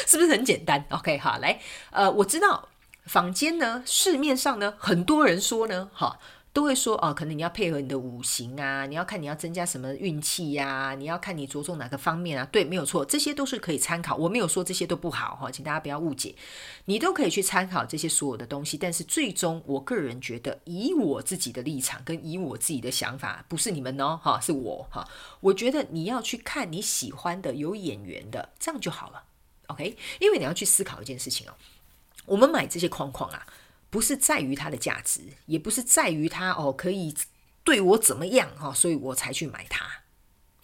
[0.09, 2.69] 是不是很简单？OK，好，来，呃，我知道
[3.07, 6.19] 坊间呢，市面上呢，很多人说呢，哈，
[6.53, 16.35] 都会说哦，可能你要配合你的五行啊，你要看你要增加什么运气呀，你要看你着重哪个方面啊，对，没有错，这些都是可以参考，我没有说这些都不好哈，请大家不要误解，
[16.87, 25.07] 你都可以去参考这些所有的东西，但是最终我个人觉得，以我自己的立场跟以我自己的想法，不是你们哦，哈，是我哈，
[25.41, 29.25] 我觉得你要去看你喜欢的有眼缘的，这样就好了。
[29.69, 31.55] OK，因为你要去思考一件事情哦，
[32.25, 33.47] 我们买这些框框啊，
[33.91, 37.15] 不是在于它的价值，也不是在于它哦可以
[37.65, 39.85] 对我怎么样哈，所以我才去买它，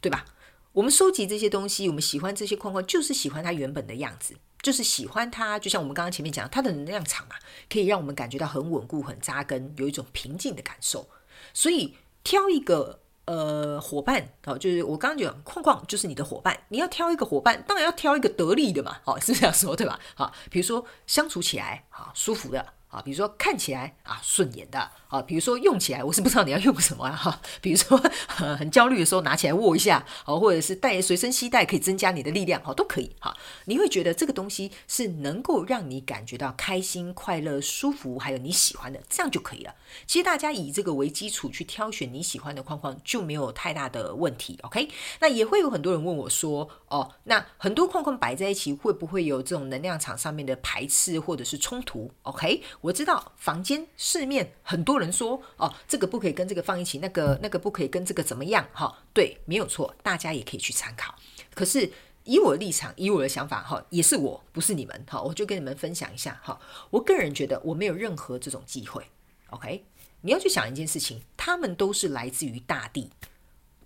[0.00, 0.24] 对吧？
[0.72, 5.58] 我们收集这些东西，我们喜欢这些框框，就是喜欢它原本的样子，就是喜欢它。
[5.58, 7.36] 就像我们刚刚前面讲，它的能量场啊，
[7.68, 11.10] 可以让我们感觉到很稳固、很扎根，有一种平静的感受。
[11.52, 19.98] 所以挑一个呃伙伴哦，就是我刚刚讲框框就是你的伙伴，你要挑一个伙伴，当然要挑一个得力的嘛，哦，是这样说对吧？
[20.14, 22.72] 好，比如说相处起来啊舒服的。
[22.92, 27.38] 啊，比如说看起来啊顺眼的啊，比如说用起来，我是不知道你要用什么啊哈。
[27.60, 33.36] 比如说很焦虑的时候拿起来握一下，好，或者是带随身携带可以增加你的力量，好都可以哈。
[33.66, 39.74] 你会觉得这个东西是能够让你感觉到开心、快乐、舒服，还有你喜欢的，这样就可以了。
[40.06, 44.58] 其实大家以这个为基础去挑选你喜欢的框框就没有太大的问题。
[44.62, 44.88] OK，
[45.20, 52.62] 那也会有很多人问我说，哦，那很多框框摆在一起会不会有这种能量场上面的排斥或者是冲突？OK。
[52.80, 58.68] 我知道房间市面很多人说哦，这个不可以跟这个放一起，那个那个不可以跟这个怎么样？
[58.74, 61.14] 哈，对，没有错，大家也可以去参考。
[61.54, 61.90] 可是
[62.24, 66.60] 以我的立场，以我的想法，哈，也是我不是你们，哈，我就跟你们分享一下，哈，
[66.90, 69.02] 我个人觉得我没有任何这种机会。
[69.48, 69.84] OK，
[70.20, 73.10] 你要去想一件事情，他们都是来自于大地。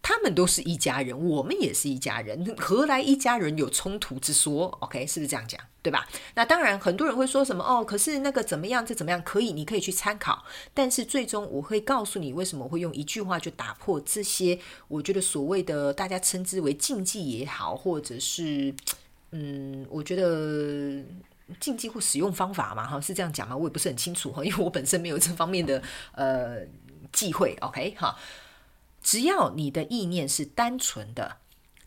[0.09, 5.61] 他们都是一家人，我们也是一家人，何来一家人有冲突之说？OK，是不是这样讲？
[5.83, 6.07] 对吧？
[6.37, 9.21] 那当然，很多人会说什么哦，可是那个怎么样，这怎么样？
[9.25, 10.45] 可以，你可以去参考。
[10.73, 14.61] 但是最终我会告诉你，为什么会用一句话就打破这些？
[14.87, 18.73] 我觉得所谓的大家称之为禁忌也好，或者是
[19.33, 21.03] 嗯，我觉得
[21.59, 23.57] 禁忌或使用方法嘛，哈，是这样讲吗？
[23.57, 26.61] 我也不是很清楚哈，因为我本身没有这方面的呃
[27.13, 27.57] 忌讳。
[27.61, 28.17] OK，哈。
[29.07, 31.37] 只要你的意念是单纯的，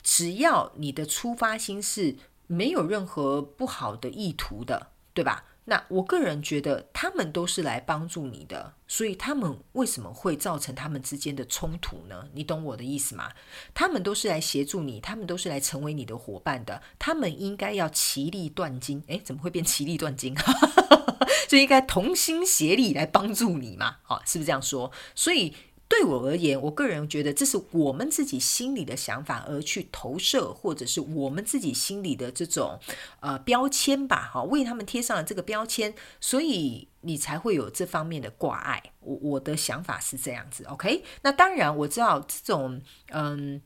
[0.01, 2.15] 只要你的出发心是
[2.47, 5.43] 没有任何不好的意图的，对吧？
[5.65, 12.29] 那我个人觉得他们都是来帮助你的，所以他们为什么会造成他们之间的冲突呢？
[12.33, 13.29] 你懂我的意思吗？
[13.73, 19.03] 他们都是来协助你，他们都是来成为你的伙伴的，他们应该要其利断金。
[19.07, 20.33] 诶，怎么会变其利断金？
[21.49, 23.97] 就应该同心协力来帮助你嘛？
[24.03, 24.89] 好，是不是这样说？
[25.13, 25.53] 所以。
[25.89, 32.79] 对我而言，我个人觉得这是我们自己心里的想法而去投射，或者是我们自己心里的这种
[33.19, 38.81] 呃标签吧，哈，为他们贴上了这个标签，所以你才会有这方面的挂碍。
[38.99, 41.03] 我我的想法是这样子，OK？
[41.23, 43.61] 那当然我知道这种嗯。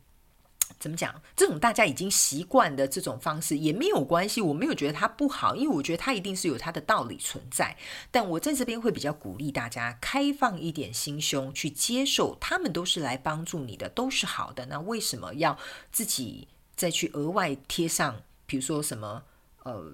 [0.83, 1.21] 怎么讲？
[1.33, 7.77] 这种大家已经习惯的这种方式也没有关系，我没有觉得它不好，因为我觉得它一定是有它的道理存在。
[8.11, 14.65] 但我在这边会比较鼓励大家开放一点心胸去接受，他们都是来帮助你的，都是好的。
[14.65, 15.57] 那为什么要
[15.89, 19.23] 自己再去额外贴上，比如说什么
[19.63, 19.89] 呃，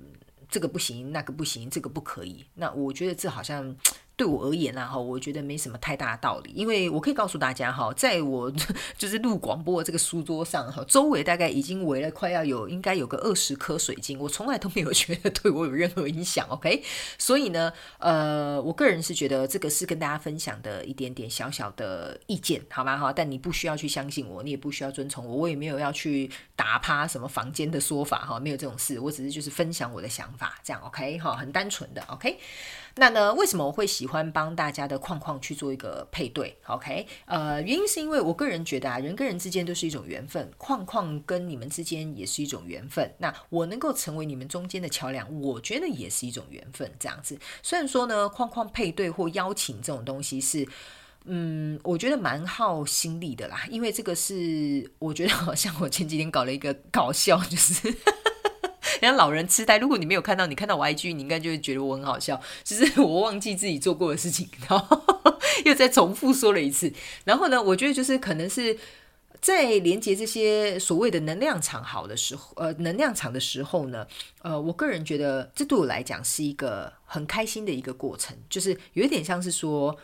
[0.50, 2.44] 这个不行，那个不行，这个不可以？
[2.56, 3.76] 那我觉得这好像。
[4.20, 8.52] 对我而言呢，哈，我觉得没什么太大的道理，因为我可以告诉大家，哈，在我
[9.00, 16.84] 就是录广播的这个书桌上，哈，周围大概已经围了快要有，应该有个二十颗水晶，我从来都没有觉得对我有任何影响，OK？
[17.18, 22.98] 所以呢，呃，我个人是觉得这个是跟大家分享的一点点小小的意见，好吗？
[22.98, 31.18] 哈，但你不需要去相信我，你也不需要遵从我，我也没有要去打趴什么房间的说法，哈，没有这种事，我只是就是分享我的想法，这样 OK？
[31.20, 32.38] 哈，很单纯的 OK。
[33.00, 43.12] 那呢，为什么我会喜欢帮大家的框框去做一个配对？OK，呃，原因是因为我个人觉得啊，人跟人之间都是一种缘分，框框跟你们之间也是一种缘分。
[43.20, 46.92] 那我能够成为你们中间的桥梁，我觉得也是一种缘分。
[47.00, 50.68] 这样子，虽然说呢，框框配对或邀请这种东西是，
[51.24, 57.96] 嗯，我觉得蛮耗心力的啦，因为这个是我觉得好像我前几天搞了一个搞笑，就是。
[59.08, 62.40] 像老人痴呆，如果你没有看到，你看到我 IG，你应该就会觉得我很好笑。
[62.64, 65.04] 就是我忘记自己做过的事情，然后
[65.66, 66.92] 又再重复说了一次。
[67.24, 68.78] 然后呢，我觉得就是可能是
[69.42, 74.06] 在连接这些所谓的能量场好的时候，呃，能量场的时候呢，
[74.42, 79.98] 呃，我个人觉得这对我来讲是一个很开心的一个过程，就是有一点像是说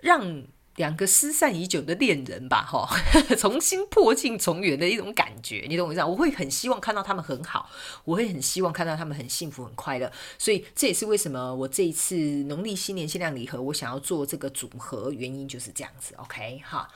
[0.00, 0.44] 让。
[0.76, 2.88] 两个失散已久的恋人吧，哈，
[3.36, 6.02] 重新破镜重圆的一种感觉，你懂我意思？
[6.04, 7.68] 我会很希望看到他们很好，
[8.04, 10.10] 我会很希望看到他们很幸福、很快乐。
[10.38, 16.14] 所以这也是为什么我这一次农历新年限量礼盒，我想要做这个组合，原因就是这样子。
[16.16, 16.88] OK，哈。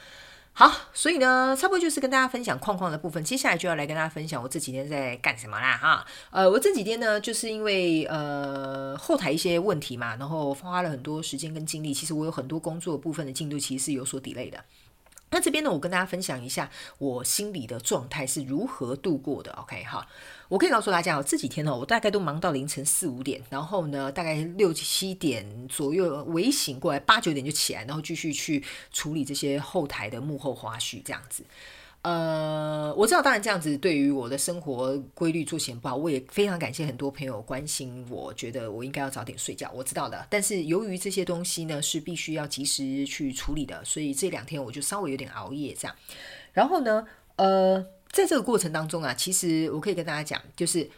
[0.57, 3.23] 好，所以呢，差不多就是跟大家分享框框的部分。
[3.25, 6.07] 接下来就要来跟大家分享我这几天在干什么啦，哈。
[6.31, 11.93] 呃，我这几天呢，就是因为呃后台一些问题嘛，然后花了很多时间跟精力。
[11.93, 14.65] 其实我有很多工作部分的进度其实是有所 delay 的。
[15.31, 19.51] 那这边呢，我跟大家分享一下我心里的状态是如何度过的。
[19.55, 20.07] OK，哈。
[20.49, 31.45] 我可以告诉大家，我这几天呢，我大概都忙到凌晨四五点，然后呢，大概六七点左右微醒过来，八九点就起来，然后继续去处理这些后台的幕后花絮，这样子。
[32.03, 40.27] 呃，我知道，当然这样子对于我的生活规律作息不好，我也非常感谢很多朋友关心我，觉得我应该要早点睡觉，我知道的。
[40.29, 45.97] 但是由于这些东西呢是必须要及时去处理的，所以这两天我就稍微有点熬夜这样。
[46.53, 47.83] 然后呢，呃，
[48.15, 50.89] 在这个过程当中啊，其实我可以跟大家讲，就是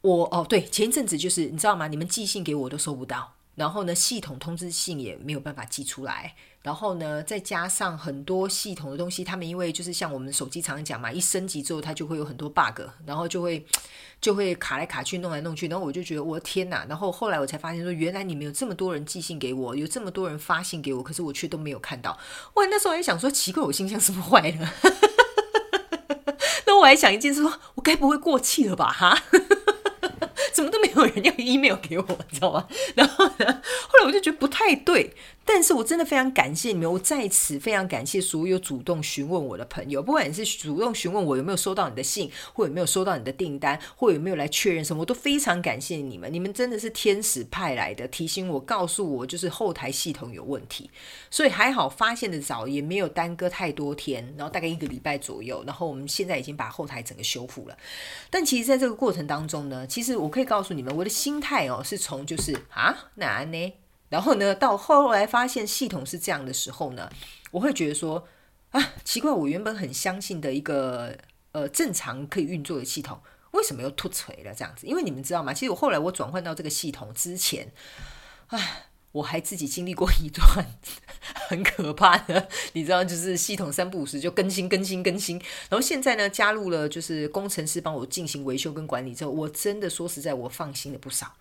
[0.00, 1.86] 我哦，对，前一阵子就是你知道吗？
[1.86, 3.34] 你们寄信给我都收不到。
[3.56, 6.34] 然后呢，系统通知信也没有办法寄出来。
[6.62, 13.64] 然后呢，再加上很多系统的东西，他们因为就是像我们手机常常讲嘛，一升级之后它就会有很多 bug，然后就会
[14.20, 15.68] 就会卡来卡去，弄来弄去。
[15.68, 16.84] 然后我就觉得我的天哪！
[16.86, 22.18] 然后后来我才发现说，原来你们有这么多人寄信给我，有这么多人发信给我，可是我却都没有看到。
[22.54, 24.72] 哇，那时候还想说，奇怪，我信箱是不是坏了？
[26.76, 28.92] 那我还想一件事说，说我该不会过气了吧？
[28.92, 29.18] 哈。
[30.52, 32.66] 怎么都没有人要 email 给我，你知道吗？
[32.94, 35.14] 然后呢，后来我就觉得不太对。
[35.48, 46.30] 但是我真的非常感谢你们，我在此非常感谢所有主动询问我的朋友，不管你是主动询问我有没有收到你的信，或有没有收到你的订单，或有没有来确认什么，我都非常感谢你们。
[46.30, 50.90] 你们真的是天使派来的，提醒我，告诉我就是后台系统有问题，
[51.30, 57.78] 所以还好发现的早，也没有耽搁太多天，然后大概一个礼拜左右，然后我们现在已经把后台整个修复了。
[58.28, 63.72] 但其实在这个过程当中呢，其实我可以告诉你们，我的心态哦是从就是啊哪呢？
[64.08, 67.10] 然后呢，到后来发现系统是这样的时候呢，
[67.50, 68.26] 我会觉得说
[68.70, 71.16] 啊，奇怪，我原本很相信的一个
[71.52, 73.20] 呃正常可以运作的系统，
[73.52, 74.86] 为什么又突锤了这样子？
[74.86, 75.52] 因为你们知道吗？
[75.52, 77.72] 其实我后来我转换到这个系统之前，
[78.48, 78.86] 唉。
[79.16, 80.66] 我还自己经历过一段
[81.48, 85.38] 很可怕的，你知道，就是系统三不五时就更新、更新、更新。
[85.68, 91.32] 然后现在呢，加入了就是工程师帮我进行维修跟管理之后，我真的说实在，我放心了不少。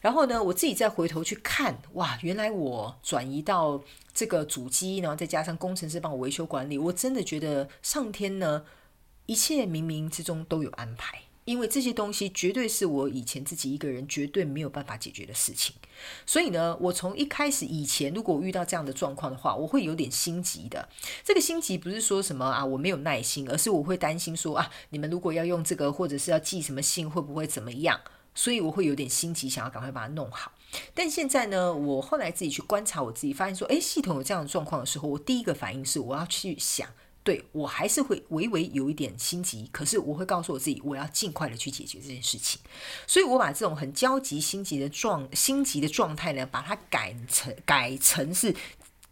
[0.00, 8.64] 然后呢，我自己再回头去看，哇，原来我转移到这个主机，然后再加上工程师帮我维修管理，我真的觉得上天呢，
[9.26, 11.22] 一切冥冥之中都有安排。
[11.44, 15.74] 因为这些东西绝对是我以前自己一个人绝对没有办法解决的事情，
[16.24, 20.88] 所以呢，我从一开始以前，如果我遇到这样的状况的话，我会有点心急的。
[21.24, 28.00] 这个心急不是说什么啊，我没有耐心，而是我会担心说啊，你们如果要用这个，或者是要寄什么信，会不会怎么样？
[28.34, 30.52] 所以我会有点心急，想要赶快把它弄好。
[30.94, 36.88] 但现在呢，我后来自己去观察我自己，发现说，诶，系统有这样的状况的时候，我第一个反应是我要去想。
[37.24, 42.60] 对，我还是会微微有一点心急，可是我会告诉我自己，我要尽快的去解决这件事情。
[43.06, 48.54] 所以我把这种很焦急、心急的状、心急的状态呢，把它改成改成是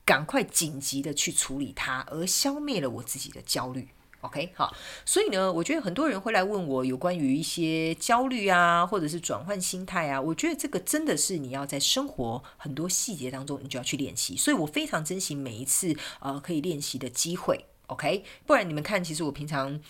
[0.05, 3.89] 赶快紧急的去处理它，而消灭了我自己的焦虑。
[4.23, 4.75] OK，好，
[5.07, 14.37] 所以呢，我觉得很多人会来问我有关于一些焦虑啊，或者是转换心态啊，我觉得这个真的是你要在生活很多细节当中，你就要去练习。
[14.37, 17.65] 所以我非常珍惜每一次呃可以练习的机会。
[17.91, 19.81] OK，不然你们看，其实我平常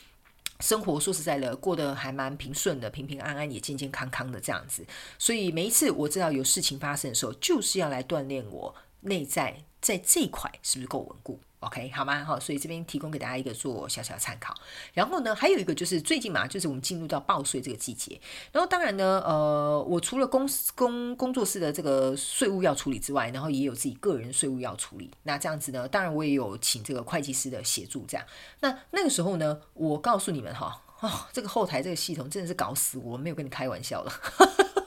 [0.60, 4.84] 生活说实在的，过得还蛮平顺的，平平安安，也健健康康的这样子。
[5.18, 11.38] 所以每一次我知道有事情发生的时候，就是要来锻炼我内在在这一块是不是够稳固。
[11.60, 12.24] OK，好吗？
[12.24, 14.54] 好，所以这边提供给大家一个做小小参考。
[14.94, 18.18] 然后呢，还有一个就是最近嘛，就是我们进入到报税这个季节。
[18.50, 25.10] 然后当然呢，呃，我除了公司工工作室的这个税务要处理之外，然后也有自己个人税务要处理。
[25.24, 28.06] 那这样子呢，当然我也有请这个会计师的协助。
[28.08, 28.26] 这样，
[28.60, 34.12] 那那个时候呢，我告诉你们哈，哦，这个后台这个系统真的是搞死我，没有跟你开玩笑了。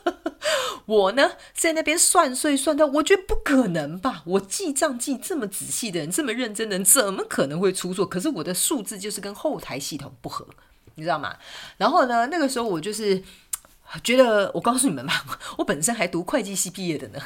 [0.86, 4.22] 我呢，在那边算税算到，我觉得不可能吧？
[4.26, 8.06] 我记账记这么仔细的人，这么认真的人，怎么可能会出错？
[8.06, 10.46] 可是我的数字就是跟后台系统不合，
[10.96, 11.36] 你知道吗？
[11.78, 13.24] 然后呢，那个时候我就是
[14.04, 15.26] 觉得，我告诉你们吧，
[15.58, 17.20] 我本身还读会计系毕业的呢。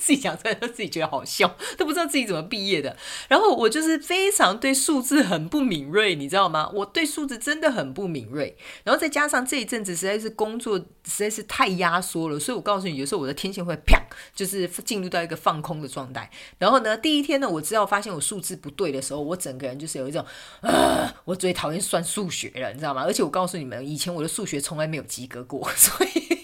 [0.00, 2.96] 自己讲出来都自己觉得好笑， 都不知道自己怎么毕业的。
[3.28, 6.70] 然后我就是非常对数字很不敏锐，你知道吗？
[6.72, 8.56] 我对数字真的很不敏锐。
[8.82, 10.84] 然后再加上这一阵子实在是工作实
[11.18, 14.00] 在是太压缩了，所以我告诉你，有时候我的天线会啪，
[14.34, 16.30] 就是进入到一个放空的状态。
[16.56, 20.24] 然后呢，第一天呢，我只要发现我数字不对的时候，我整个人就是有一种
[20.62, 23.02] 啊，我最讨厌算数学了，你知道吗？
[23.04, 26.39] 而且我告诉你们，以前我的数学从来没有及格过， 所以。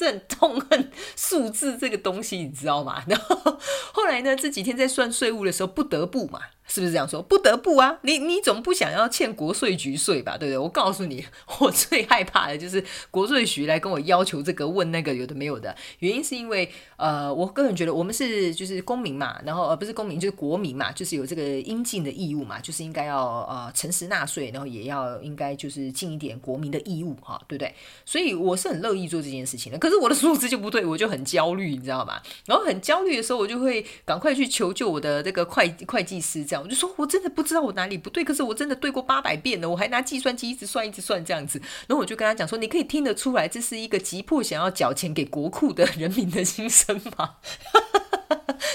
[0.00, 3.04] 是很痛恨数字这个东西，你知道吗？
[3.06, 3.58] 然后
[3.92, 6.40] 后来呢，这几天在算税务的时候，不得不嘛。
[6.70, 7.20] 是不是这样说？
[7.20, 10.38] 不得不啊，你你总不想要欠国税局税吧？
[10.38, 10.56] 对不对？
[10.56, 11.24] 我告诉你，
[11.58, 15.74] 我最害怕的就是国税局来跟我要求这个问那个有的没有的。
[15.98, 27.74] 原因是因为呃，我个人觉得我们是就是公民嘛，然后呃不是公民就是国民嘛，就是有这个应尽的义务嘛，就是应该要呃诚实纳税，然后也要应该就是尽一点国民的义务哈，对不对？
[28.04, 29.78] 所以我是很乐意做这件事情的。
[29.78, 32.20] 可是我的数字就不对，我就很焦虑，你知道吗？
[32.46, 36.59] 然后很焦虑的时候，我就会赶快去求救我的这个会会计师这样。
[36.62, 41.60] 我就说我真的不知道我哪里不对，可是我真的对过八百遍了，我还拿计算机一直算一直算这样子。
[41.86, 47.36] 然后我就跟他讲说，你可以听得出来，这是一个急迫想要缴钱给国库的人民的心声吗？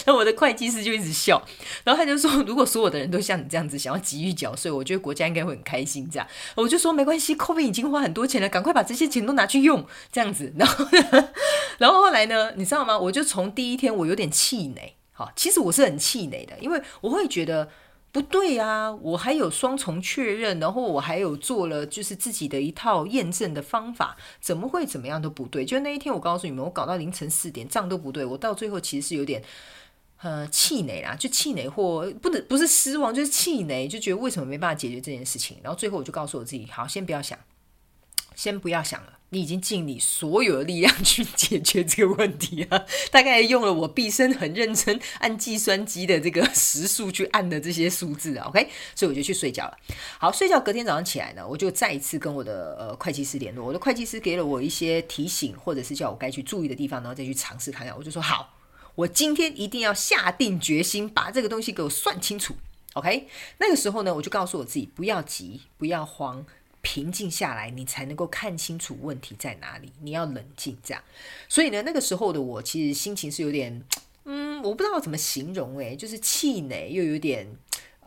[0.04, 1.42] 然后我的会计师就一直笑，
[1.84, 6.08] 然后他就说，如果所有的人都像你这样子想要急于缴税，我觉得国家应该会很开心。
[6.10, 10.54] 这样，我就说没关系，COVID 已经花很多钱了，赶快把这些钱都拿去用，这样子。
[10.58, 10.86] 然后，
[11.80, 12.98] 然后后来呢，你知道吗？
[12.98, 17.68] 我就从第一天我有点气馁，好，其实我是很气馁的，因为我会觉得。
[18.12, 25.66] 不对啊，我还有双重确认，然后我还有做了就是自己的一套验证的方法，怎么会怎么样都不对？
[25.66, 29.44] 就那一天，我告诉你们，我搞到凌晨四点，账都不对，我到最后其实是有点
[30.22, 35.58] 呃气馁啦，就气馁或不能不是失望，就是气馁，就觉得为什么没办法解决这件事情？
[35.62, 37.38] 然后最后我就告诉我自己，好，先不要想，
[38.34, 39.20] 先不要想了。
[39.36, 49.78] 你已经尽你所有的力量去解决这个问题了，大概用了我毕生很认真按计算机的这个时数去按的这些数字啊，OK， 所以我就去睡觉了。
[50.18, 57.94] 好，睡觉隔天早上起来呢，我就再一次跟我的呃会计师联络，我的会计师给了我一些提醒，或者是叫我该去注意的地方，然后再去尝试看看。
[57.98, 58.54] 我就说好，
[58.96, 62.56] 我今天一定要下定决心把这个东西给我算清楚
[62.94, 63.28] ，OK。
[63.58, 66.46] 那个时候呢，我就告诉我自己不要急，不要慌。
[66.86, 69.92] 平静下来，你才能够看清楚问题在哪里。
[70.02, 71.04] 你要冷静，这样。
[71.50, 73.84] 所以呢，那个时候的我其实心情是有点，
[74.26, 77.58] 嗯，我不知道怎么形容，诶，就是气馁，又有点。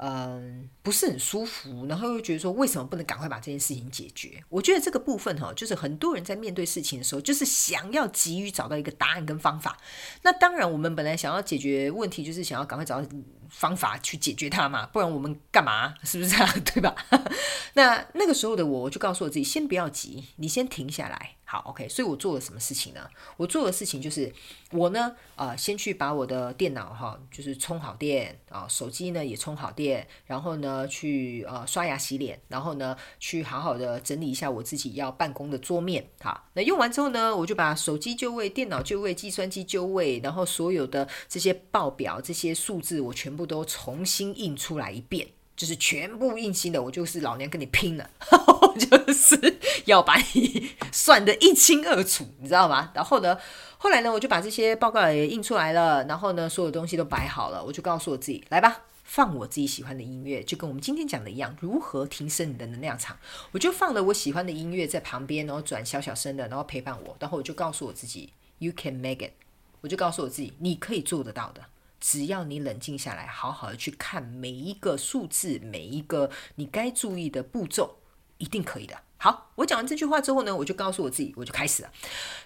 [0.01, 4.41] 嗯，不是很舒服，然后又觉得说，为什么不能赶快把这件事情解决？
[4.49, 9.77] 我觉得这个部分哈，就是很多人在面对事情的时候，就是想要急于找到一个答案跟方法。
[10.23, 13.09] 那当然，我们本来想要解决问题，就是想要赶快找到
[13.51, 15.95] 方法去解决它嘛，不然我们干嘛？
[16.05, 16.55] 是不是啊？
[16.65, 16.95] 对吧？
[17.75, 21.38] 那那个时候的我，我就告诉我自己，先不要急，你先停下来。
[21.51, 23.01] 好，OK，所以我做了什么事情呢？
[23.39, 24.31] 我做的事情就是，
[24.71, 36.07] 我呢，啊、呃，先去把我的电脑哈，就是充好电啊，手机呢也充好电，然后呢，去呃刷牙洗脸，然后呢，去好好的整理一下我自己要办公的桌面。
[36.21, 45.27] 好，那用完之后呢，我就把手机就位、电脑就位、计算机就位，然后所有的这些报表、这些数字，我全部都重新印出来一遍。
[45.59, 48.09] 就是全部硬心的，我就是老娘跟你拼了，
[48.79, 52.93] 就是要把你 算得一清二楚，你知道吗？
[52.95, 53.37] 然后呢，
[53.77, 63.19] 后来呢，我就把这些报告也印出来了，然后呢，所有东西都摆好了，我就告诉我自己，来吧，放我自己喜欢的音乐，就跟我们今天讲的一样，如何提升你的能量场，
[63.51, 69.33] 我就放了我喜欢的音乐在旁边，然后转小小声的，然后陪伴我，然后我就告诉我自己，You can make it，
[69.81, 71.63] 我就告诉我自己，你可以做得到的。
[72.01, 77.97] 只要你冷静下来，好好的去看每一个数字，每一个你该注意的步骤，
[78.39, 78.97] 一定可以的。
[79.17, 81.93] 好，我讲完这句话之后呢，我就告诉我自己，我就开始了。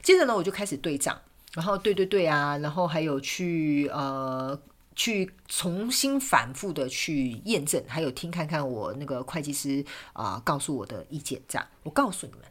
[0.03, 1.21] 接着呢，我就开始对账，
[1.53, 4.59] 然后对对对啊，然后还有去呃
[4.97, 9.85] 去重新反复的去验证，还有听看看我那个会计师
[10.15, 11.43] 啊、告诉我的意见。
[11.47, 12.43] 这样，我告诉你们，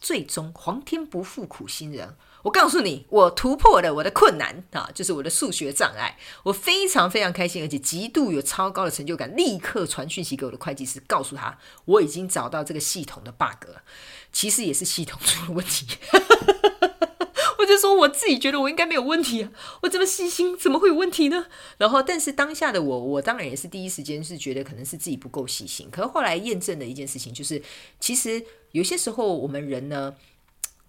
[0.00, 2.14] 最终皇天不负苦心人。
[2.42, 6.18] 我告诉你，我突破了我的困难啊，就是我的数学障碍。
[6.42, 9.36] 我非常非常开心，而且极度有超高的成就感。
[9.36, 13.82] 立刻传讯息给我的会计师，告诉他我已经找到这个系统的 bug 了。
[14.32, 15.86] 其实也是系统出了问题。
[17.58, 19.50] 我就说我自己觉得我应该没有问题啊，
[19.82, 21.46] 我这么细心，怎么会有问题呢？
[21.78, 25.88] 然后，但是当下的我，我当然也是第一时间是觉得可能是自己不够细心。
[25.88, 27.62] 可是后来验证的一件事情就是，
[28.00, 30.12] 其实有些时候我们人呢。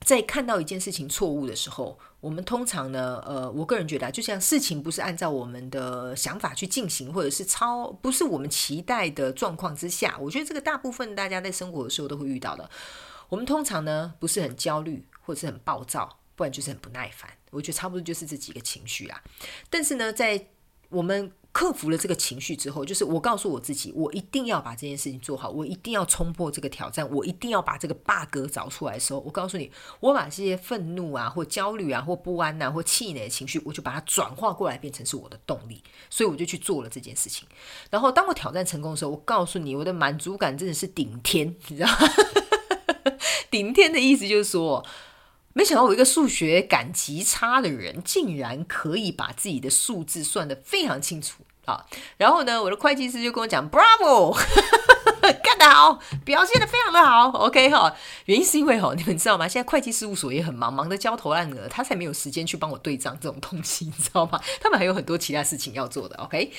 [0.03, 12.69] 在看到一件事情错误的时候，我们通常呢，呃，我个人觉得，就像事情不是按照我们的想法去进行，或者是超不是我们期待的状况之下，我觉得这个大部分大家在生活的时候都会遇到的。
[13.29, 17.29] 我们通常呢，不是很焦虑，或者是很暴躁，不然就是很不耐烦。
[17.51, 19.23] 我觉得差不多就是这几个情绪啊。
[19.69, 20.47] 但是呢，在
[20.89, 35.79] 我们克服了这个情绪之后，就是我告诉我自己，我一定要把这件事情做好，我一定要冲破这个挑战，我一定要把这个 bug 找出来的时候，我告诉你，我把这些愤怒啊，或焦虑啊，或不安啊，或气馁的情绪，我就把它转化过来，变成是我的动力，
[36.09, 37.47] 所以我就去做了这件事情。
[37.91, 42.09] 然后当我挑战成功的时候，我告诉你，我的满足感真的是顶天，你知道吗？
[43.51, 44.83] 顶天的意思就是说。
[45.53, 51.85] 没想到我一个数学感极差的人，竟然可以把自己的数字算得非常清楚啊！
[52.17, 54.35] 然后呢，我的会计师就跟我讲：“Bravo，
[55.43, 57.29] 干得好，表现得非常的好。
[57.45, 57.95] ”OK 哈，
[58.25, 59.47] 原因是因为哈，你们知道吗？
[59.47, 64.41] 现在会计事务所也很忙，忙得焦头烂额，他才没有时间去帮我对账这种东西，你知道吗？
[64.59, 66.15] 他们还有很多其他事情要做的。
[66.17, 66.51] OK，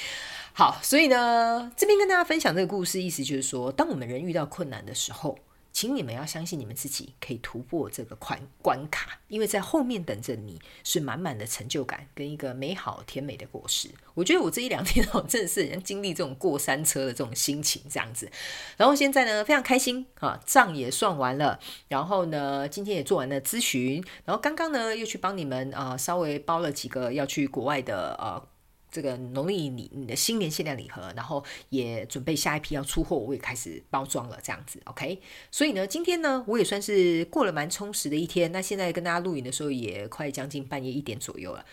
[0.52, 5.36] 好，所以呢，这边跟大家分享这个故事，意思就是说，当我们人遇到困难的时候。
[5.74, 13.90] 请你们要相信你们自己可以突破这个关关卡，因为在后面等着你是满满的成就感跟一个美好甜美的果实。
[14.14, 18.30] 我觉得我这一两天哦，真的是像经历这种过山车的这种心情这样子。
[18.76, 21.58] 然后现在呢，非常开心啊，账也算完了，
[21.88, 28.48] 然后呢，今天也做完了咨询，然后刚刚呢又去帮你们啊稍微包了几个要去国外的呃。
[28.94, 35.20] 这个农历你你的新年限量礼盒，然后也准备下一批要出货，我也开始包装了，这样子，OK。
[35.50, 38.52] 所以呢，今天呢，我也算是过了蛮充实的一天。
[38.52, 41.64] 那现在跟大家录影的时候，也快将近半夜一点左右了。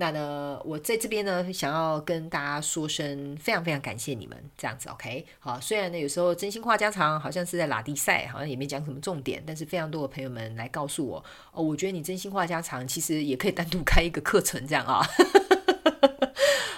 [0.00, 5.26] 那呢，我在这边呢，想要跟大家说声非常非常感谢你们，这样子，OK。
[5.40, 15.04] 好，虽然呢有时候真心话家常，好像是在拉低赛，好像也没讲什么重点，但是非常多的朋友们来告诉我，哦，我觉得你真心话家常，其实也可以单独开一个课程，这样啊。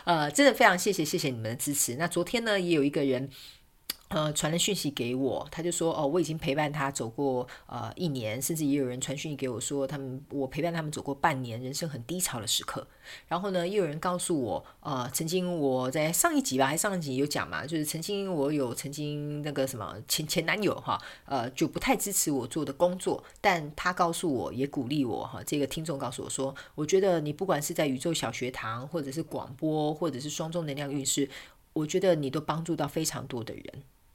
[0.04, 1.96] 呃，真的非常谢谢谢谢你们的支持。
[1.96, 3.28] 那昨天呢，也有一个人，
[4.10, 12.84] 呃，传了讯息给我，他就说，哦，我已经陪伴他走过呃一年，甚至也有人传讯息给我说，他们我陪伴他们走过半年人生很低潮的时刻。
[13.28, 31.30] 然后呢，又有人告诉我，呃，曾经我在上一集吧，还上一集有讲嘛，就是曾经我有曾经那个什么前前男友哈，呃，就不太支持我做的工作，但他告诉我也鼓励我哈，这个听众告诉我说，我觉得你不管是在宇宙小学堂，或者是广播，或者是双重能量运势，
[31.74, 33.64] 我觉得你都帮助到非常多的人。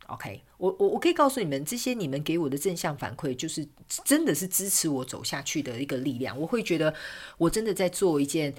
[0.08, 3.68] OK，我我我可以告诉你们，这些你们给我的正向反馈，就是
[4.04, 6.40] 真的是支持我走下去的一个力量。
[6.40, 6.94] 我会觉得，
[7.40, 8.54] 我真的在做一件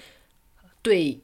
[0.83, 1.21] 对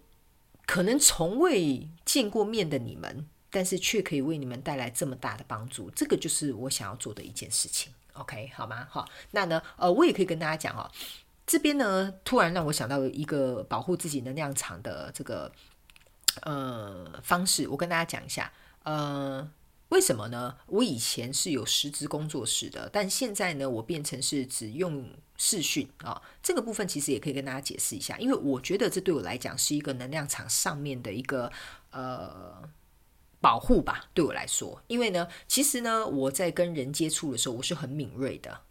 [0.64, 5.90] 可能从未见过面的你们，但是却可以为你们带来这么大的帮助。
[5.90, 7.92] 这个就是我想要做的一件事情。
[8.12, 8.86] OK，好吗？
[8.88, 10.88] 好，那呢，呃，我也可以跟大家讲哦，
[11.44, 15.50] 这边呢，突然让我想到一个保护自己能量场的这个
[16.42, 18.52] 呃方式，我跟大家讲一下，
[18.84, 19.50] 呃。
[19.92, 20.56] 为什么呢？
[20.68, 26.22] 我以前是有实职工作室的，但现在呢，我变成是只用视讯啊。
[26.42, 31.52] 这个部分其实也可以跟大家解释一下，因为我觉得这对我来讲是一个能量场上面的一个
[31.90, 32.66] 呃
[33.38, 34.82] 保护吧，对我来说。
[34.86, 38.62] 因为呢，其实呢，我在跟人接触的时候，我是很敏锐的。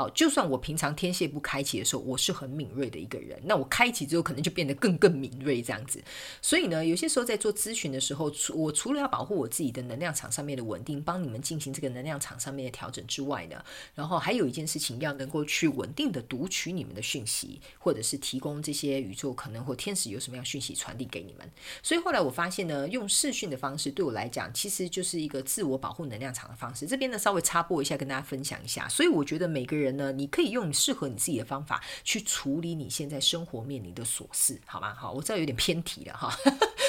[0.00, 3.38] 哦，就算我平常天线不开启的时候，我是很敏锐的一个人。
[3.44, 6.02] 那我开启之后，可能就变得更更敏锐这样子。
[6.40, 13.62] 所以呢，有些时候在做咨询的时候，除我除了要保护我自己的能量场上面的稳定，帮你们进行这个能量场上面的调整之外呢，
[13.94, 21.46] 然后还有一件事情，要能够去稳定的读取你们的讯息，或者是提供这些宇宙可能或天使有什么样讯息传递给你们。
[21.82, 26.86] 所以后来我发现呢，用视讯的方式对我来讲，其实就是一个自我保护能量场的方式。
[26.86, 28.88] 这边呢，稍微插播一下，跟大家分享一下。
[28.88, 29.89] 所以我觉得每个人。
[29.96, 34.94] 呢，你可以用适合你自己的方法去处理你现在生活面临的琐事，好吗？
[34.94, 36.32] 好，我知道有点偏题了哈，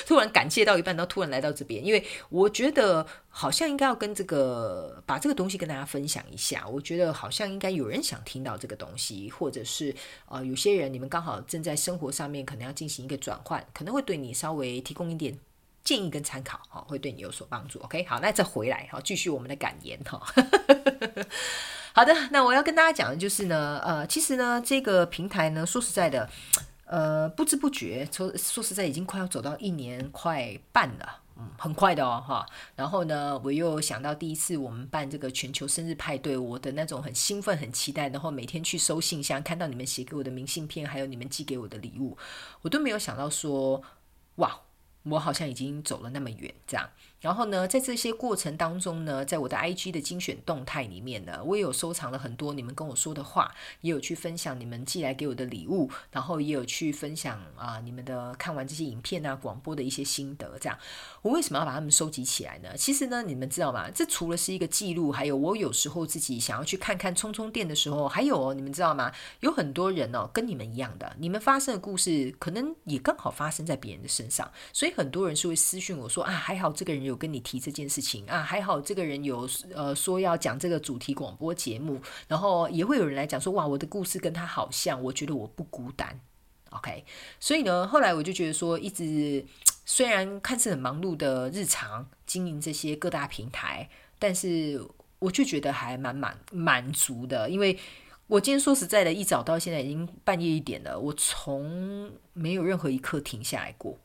[0.06, 6.68] 突然感谢到一半，都突然来到这边，因为我觉得好像应该要跟这个把这个东西跟大家分享一下。
[6.68, 9.96] 我觉得好像应该有人想听到这个东西，或者是
[10.28, 15.38] 呃，有些人你们刚好正在生活上面可能要进行一个转换，可能会对你稍微提供一点
[15.84, 17.80] 建议跟参考，哈，会对你有所帮助。
[17.80, 20.22] OK，好，那再回来哈，继续我们的感言哈。
[21.94, 26.30] 好的，那我要跟大家讲的就是呢，呃，其实呢，这个平台呢，说实在的，
[26.86, 32.46] 呃，不知不觉，说说实在，已经快要走到一年快半了，嗯，很快的哦，哈。
[32.78, 42.18] 然后呢，我又想到第一次我们办这个全球生日派对，我的那种很兴奋、很期待，然后每天去收信箱，看到你们写给我的明信片，还有你们寄给我的礼物，
[42.62, 43.84] 我都没有想到说，
[44.36, 44.62] 哇，
[45.04, 46.90] 我好像已经走了那么远，这样。
[47.22, 60.58] 然后呢，在这些过程当中呢，在我的 IG 的精选动态里面呢，我也有收藏了很多你们跟我说的话，也有去分享你们寄来给我的礼物，然后也有去分享啊、你们的看完这些影片啊广播的一些心得。
[60.60, 60.76] 这样，
[61.22, 62.76] 我为什么要把它们收集起来呢？
[62.76, 63.92] 其实呢，你们知道吗？
[63.92, 69.12] 这除了是一个记录，还有我有时候自己想要去看看充充电的时候，还有哦，你们知道吗？
[69.42, 77.11] 有很多人哦，跟你们一样的，你们发生的故事可能也刚好发生在别人的身上，所以很多人是会私讯我说啊，还好这个人。
[77.12, 78.26] 有跟你提这件事情。
[78.26, 86.20] 啊，还好这个人有呃说要讲这个主题广播节目，然后也会有人来讲说哇，我的故事跟他好像，我觉得我不孤单
[86.72, 87.06] ，OK，
[87.40, 89.46] 所以呢，后来我就觉得说，一直
[89.86, 94.82] 虽然看似很忙碌的日常经营这些各大平台，但是
[95.20, 97.78] 我就觉得还蛮满满足的，因为
[98.28, 103.98] 我今天说实在的，一早到现在已经半夜一点了，我从没有任何一刻停下来过。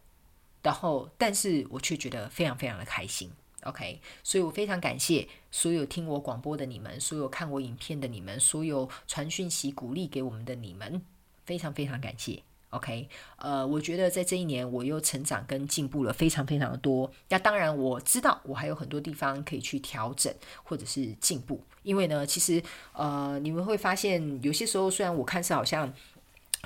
[0.66, 3.30] 然后，但是我却觉得非常非常的开心
[3.62, 11.00] ，OK，所以我非常感谢所有听我广播的你们，所有看我影片的你们，所有传讯息鼓励给我们的你们，
[11.44, 12.42] 非常非常感谢。
[12.70, 17.08] OK，呃，我觉得在这一年我又成长跟进步了非常非常的多。
[17.28, 22.60] 那当然我知道我还有很多地方可以去调整或者是进步，因为呢，其实
[22.92, 25.90] 呃，你们会发现有些时候虽然我看似好像，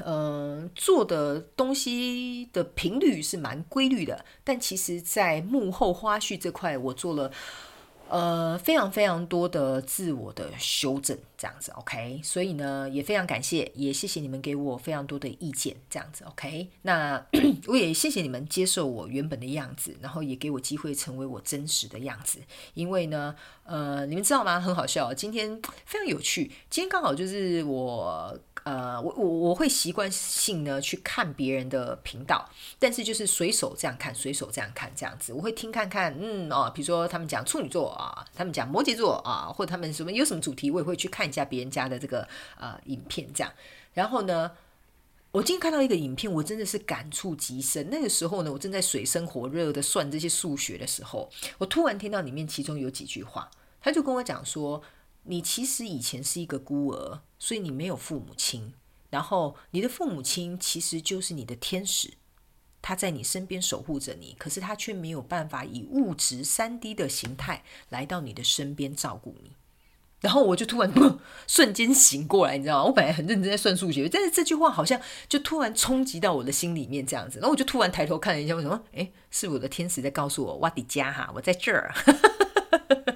[0.05, 7.31] 呃，做的东西的频率是蛮规律的，但其实在幕后花絮这块，我做了。
[8.13, 12.21] 呃，非常非常多的自我的修正，这样子，OK。
[12.25, 16.67] 所以呢，也非常感谢，也谢谢你们给我非常多的意见，这样子，OK。
[16.83, 17.25] 那
[17.69, 22.41] 我也谢谢你们接受我原本的样子，然后也给我机会成为我真实的样子。
[22.75, 23.33] 因为呢，
[23.63, 24.61] 呃，你们知道吗？
[24.61, 28.37] 很好笑，今天非常有趣，今天刚好就是我。
[28.65, 32.49] 呃，我我我会习惯性呢去看别人的频道，
[32.79, 43.53] 但是就是随手这样看，随手这样看这样子，我会听看看，嗯哦，比如说他们讲处女座啊，他们讲摩羯座啊，或者他们什么有什么主题，我也会去看一下别人家的这个呃影片这样。
[43.95, 44.51] 然后呢，
[45.33, 47.89] 我今天看到一个影片，我真的是感触极深。
[47.91, 53.51] 那个时候呢，我正在水深火热的算这些数学的时候，我突然听到里面其中有几句话，
[53.81, 54.83] 他就跟我讲说。
[55.25, 58.73] 你其实以前是一个孤儿，所以你没有父母亲。
[59.11, 62.13] 然后你的父母亲其实就是你的天使，
[62.81, 69.51] 他在你身边守护着你，可是他却没有办法以物质三 D 的形态来到你的身边照顾你。
[70.21, 70.93] 然后我就突然
[71.49, 72.85] 瞬间醒过来，你知道吗？
[72.85, 77.39] 我本来很认真在算数学，但是这句话好像就突然冲击到我的心里面，这样子。
[77.41, 78.85] 然后我就突然抬头看了一下，为什么？
[78.93, 81.93] 诶，是我的天使在告诉我，哇迪加哈，我在这儿。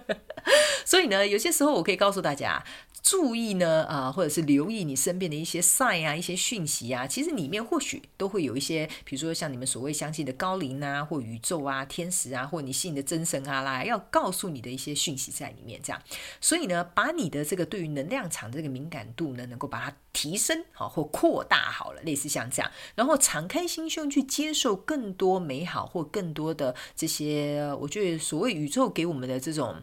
[0.95, 2.65] 所以呢，有些时候我可以告诉大家，
[3.03, 16.01] 注意呢，啊、或者是留意你身边的一些 sign 啊，一些讯息啊，其实里面或许都会有一些，比如说像你们所谓相信的高灵啊，或宇宙啊，天使啊，或你信的真神啊啦，要告诉你的一些讯息在里面，这样。
[16.41, 29.75] 所以呢，把你的这个对于能量场的这个敏感度呢，能够把它提升好或扩大好了，类似像这样，然后敞开心胸去接受更多美好或更多的这些，我觉得所谓宇宙给我们的这种。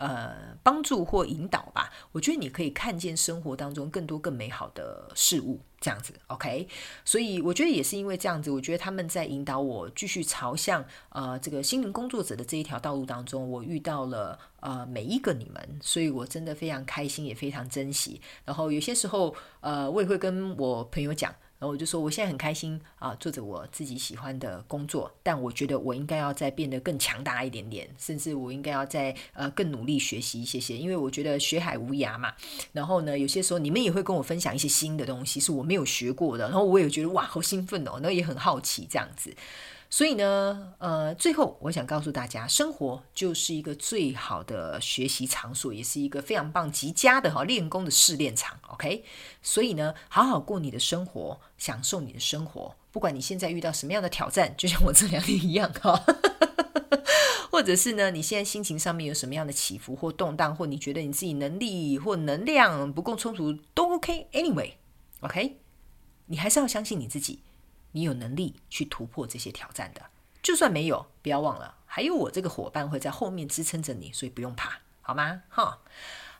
[0.00, 6.66] 呃，帮助或引导吧，我觉得你可以看见生活当中更多更美好的事物，这样子，OK。
[7.04, 18.22] 所以我觉得也是因为这样子，我觉得他们在引导我继续朝向呃这个心灵工作者的这一条道路当中，我遇到了呃每一个你们，所以我真的非常开心，也非常珍惜。
[18.46, 21.34] 然后有些时候，呃，我也会跟我朋友讲。
[21.60, 32.32] 然后我就说，我现在很开心啊，做着我自己喜欢的工作，但我觉得我应该要再变得更强大一点点，甚至我应该要再呃更努力学习一些些，因为我觉得学海无涯嘛。
[32.72, 39.36] 然后呢，有些时候你们也会跟我分享一些新的东西，是我没有学过的，然后我也觉得哇，好兴奋哦，然后也很好奇这样子。
[39.92, 48.56] 所以呢，呃，最后我想告诉大家，生活就是一个最好的学习场所，也是一个非常棒、极佳的哈练功的试炼场。
[48.68, 49.04] OK，
[49.42, 52.76] 所以呢，好好过你的生活，享受你的生活。
[52.92, 56.00] 不管你现在遇到什么样的挑战，就像我这两天一样哈，
[57.50, 64.28] 或者是呢，你现在心情上面有什么样的起伏或动荡，或你觉得你自己能力或能量不够充足，都 OK。
[64.32, 65.56] Anyway，OK，
[66.26, 67.40] 你还是要相信你自己。
[67.92, 70.02] 你有能力去突破这些挑战的，
[70.42, 75.42] 就算没有，不要忘了，还有我这个伙伴会在后面支撑着你，所以不用怕，好吗？
[75.48, 75.78] 哈。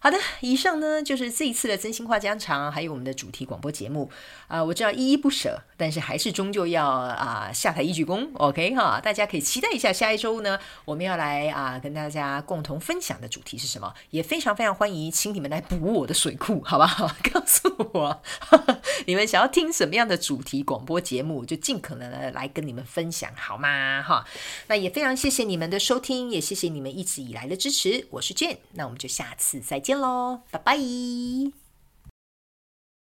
[0.03, 4.11] 好的，以上呢就是这一次的真心话家常，还有我们的主题广播节目
[4.49, 17.07] 啊、我知道依依不舍，但是还是终究要啊、下台一鞠躬，OK 哈，大家可以期待一下下一周呢，我们要来啊、跟大家共同分享的主题是什么，也非常非常欢迎，请你们来补我的水库，好不好？
[17.31, 24.03] 告诉我呵呵 你们想要听什么样的主题广播节目，就尽可能的来跟你们分享，好吗？
[24.03, 24.25] 哈，
[24.69, 29.90] 那也非常谢谢你们的收听，也谢谢你们一直以来的支持，我是 Jhen，那我们就下次再见。
[29.91, 31.70] 见喽，拜拜。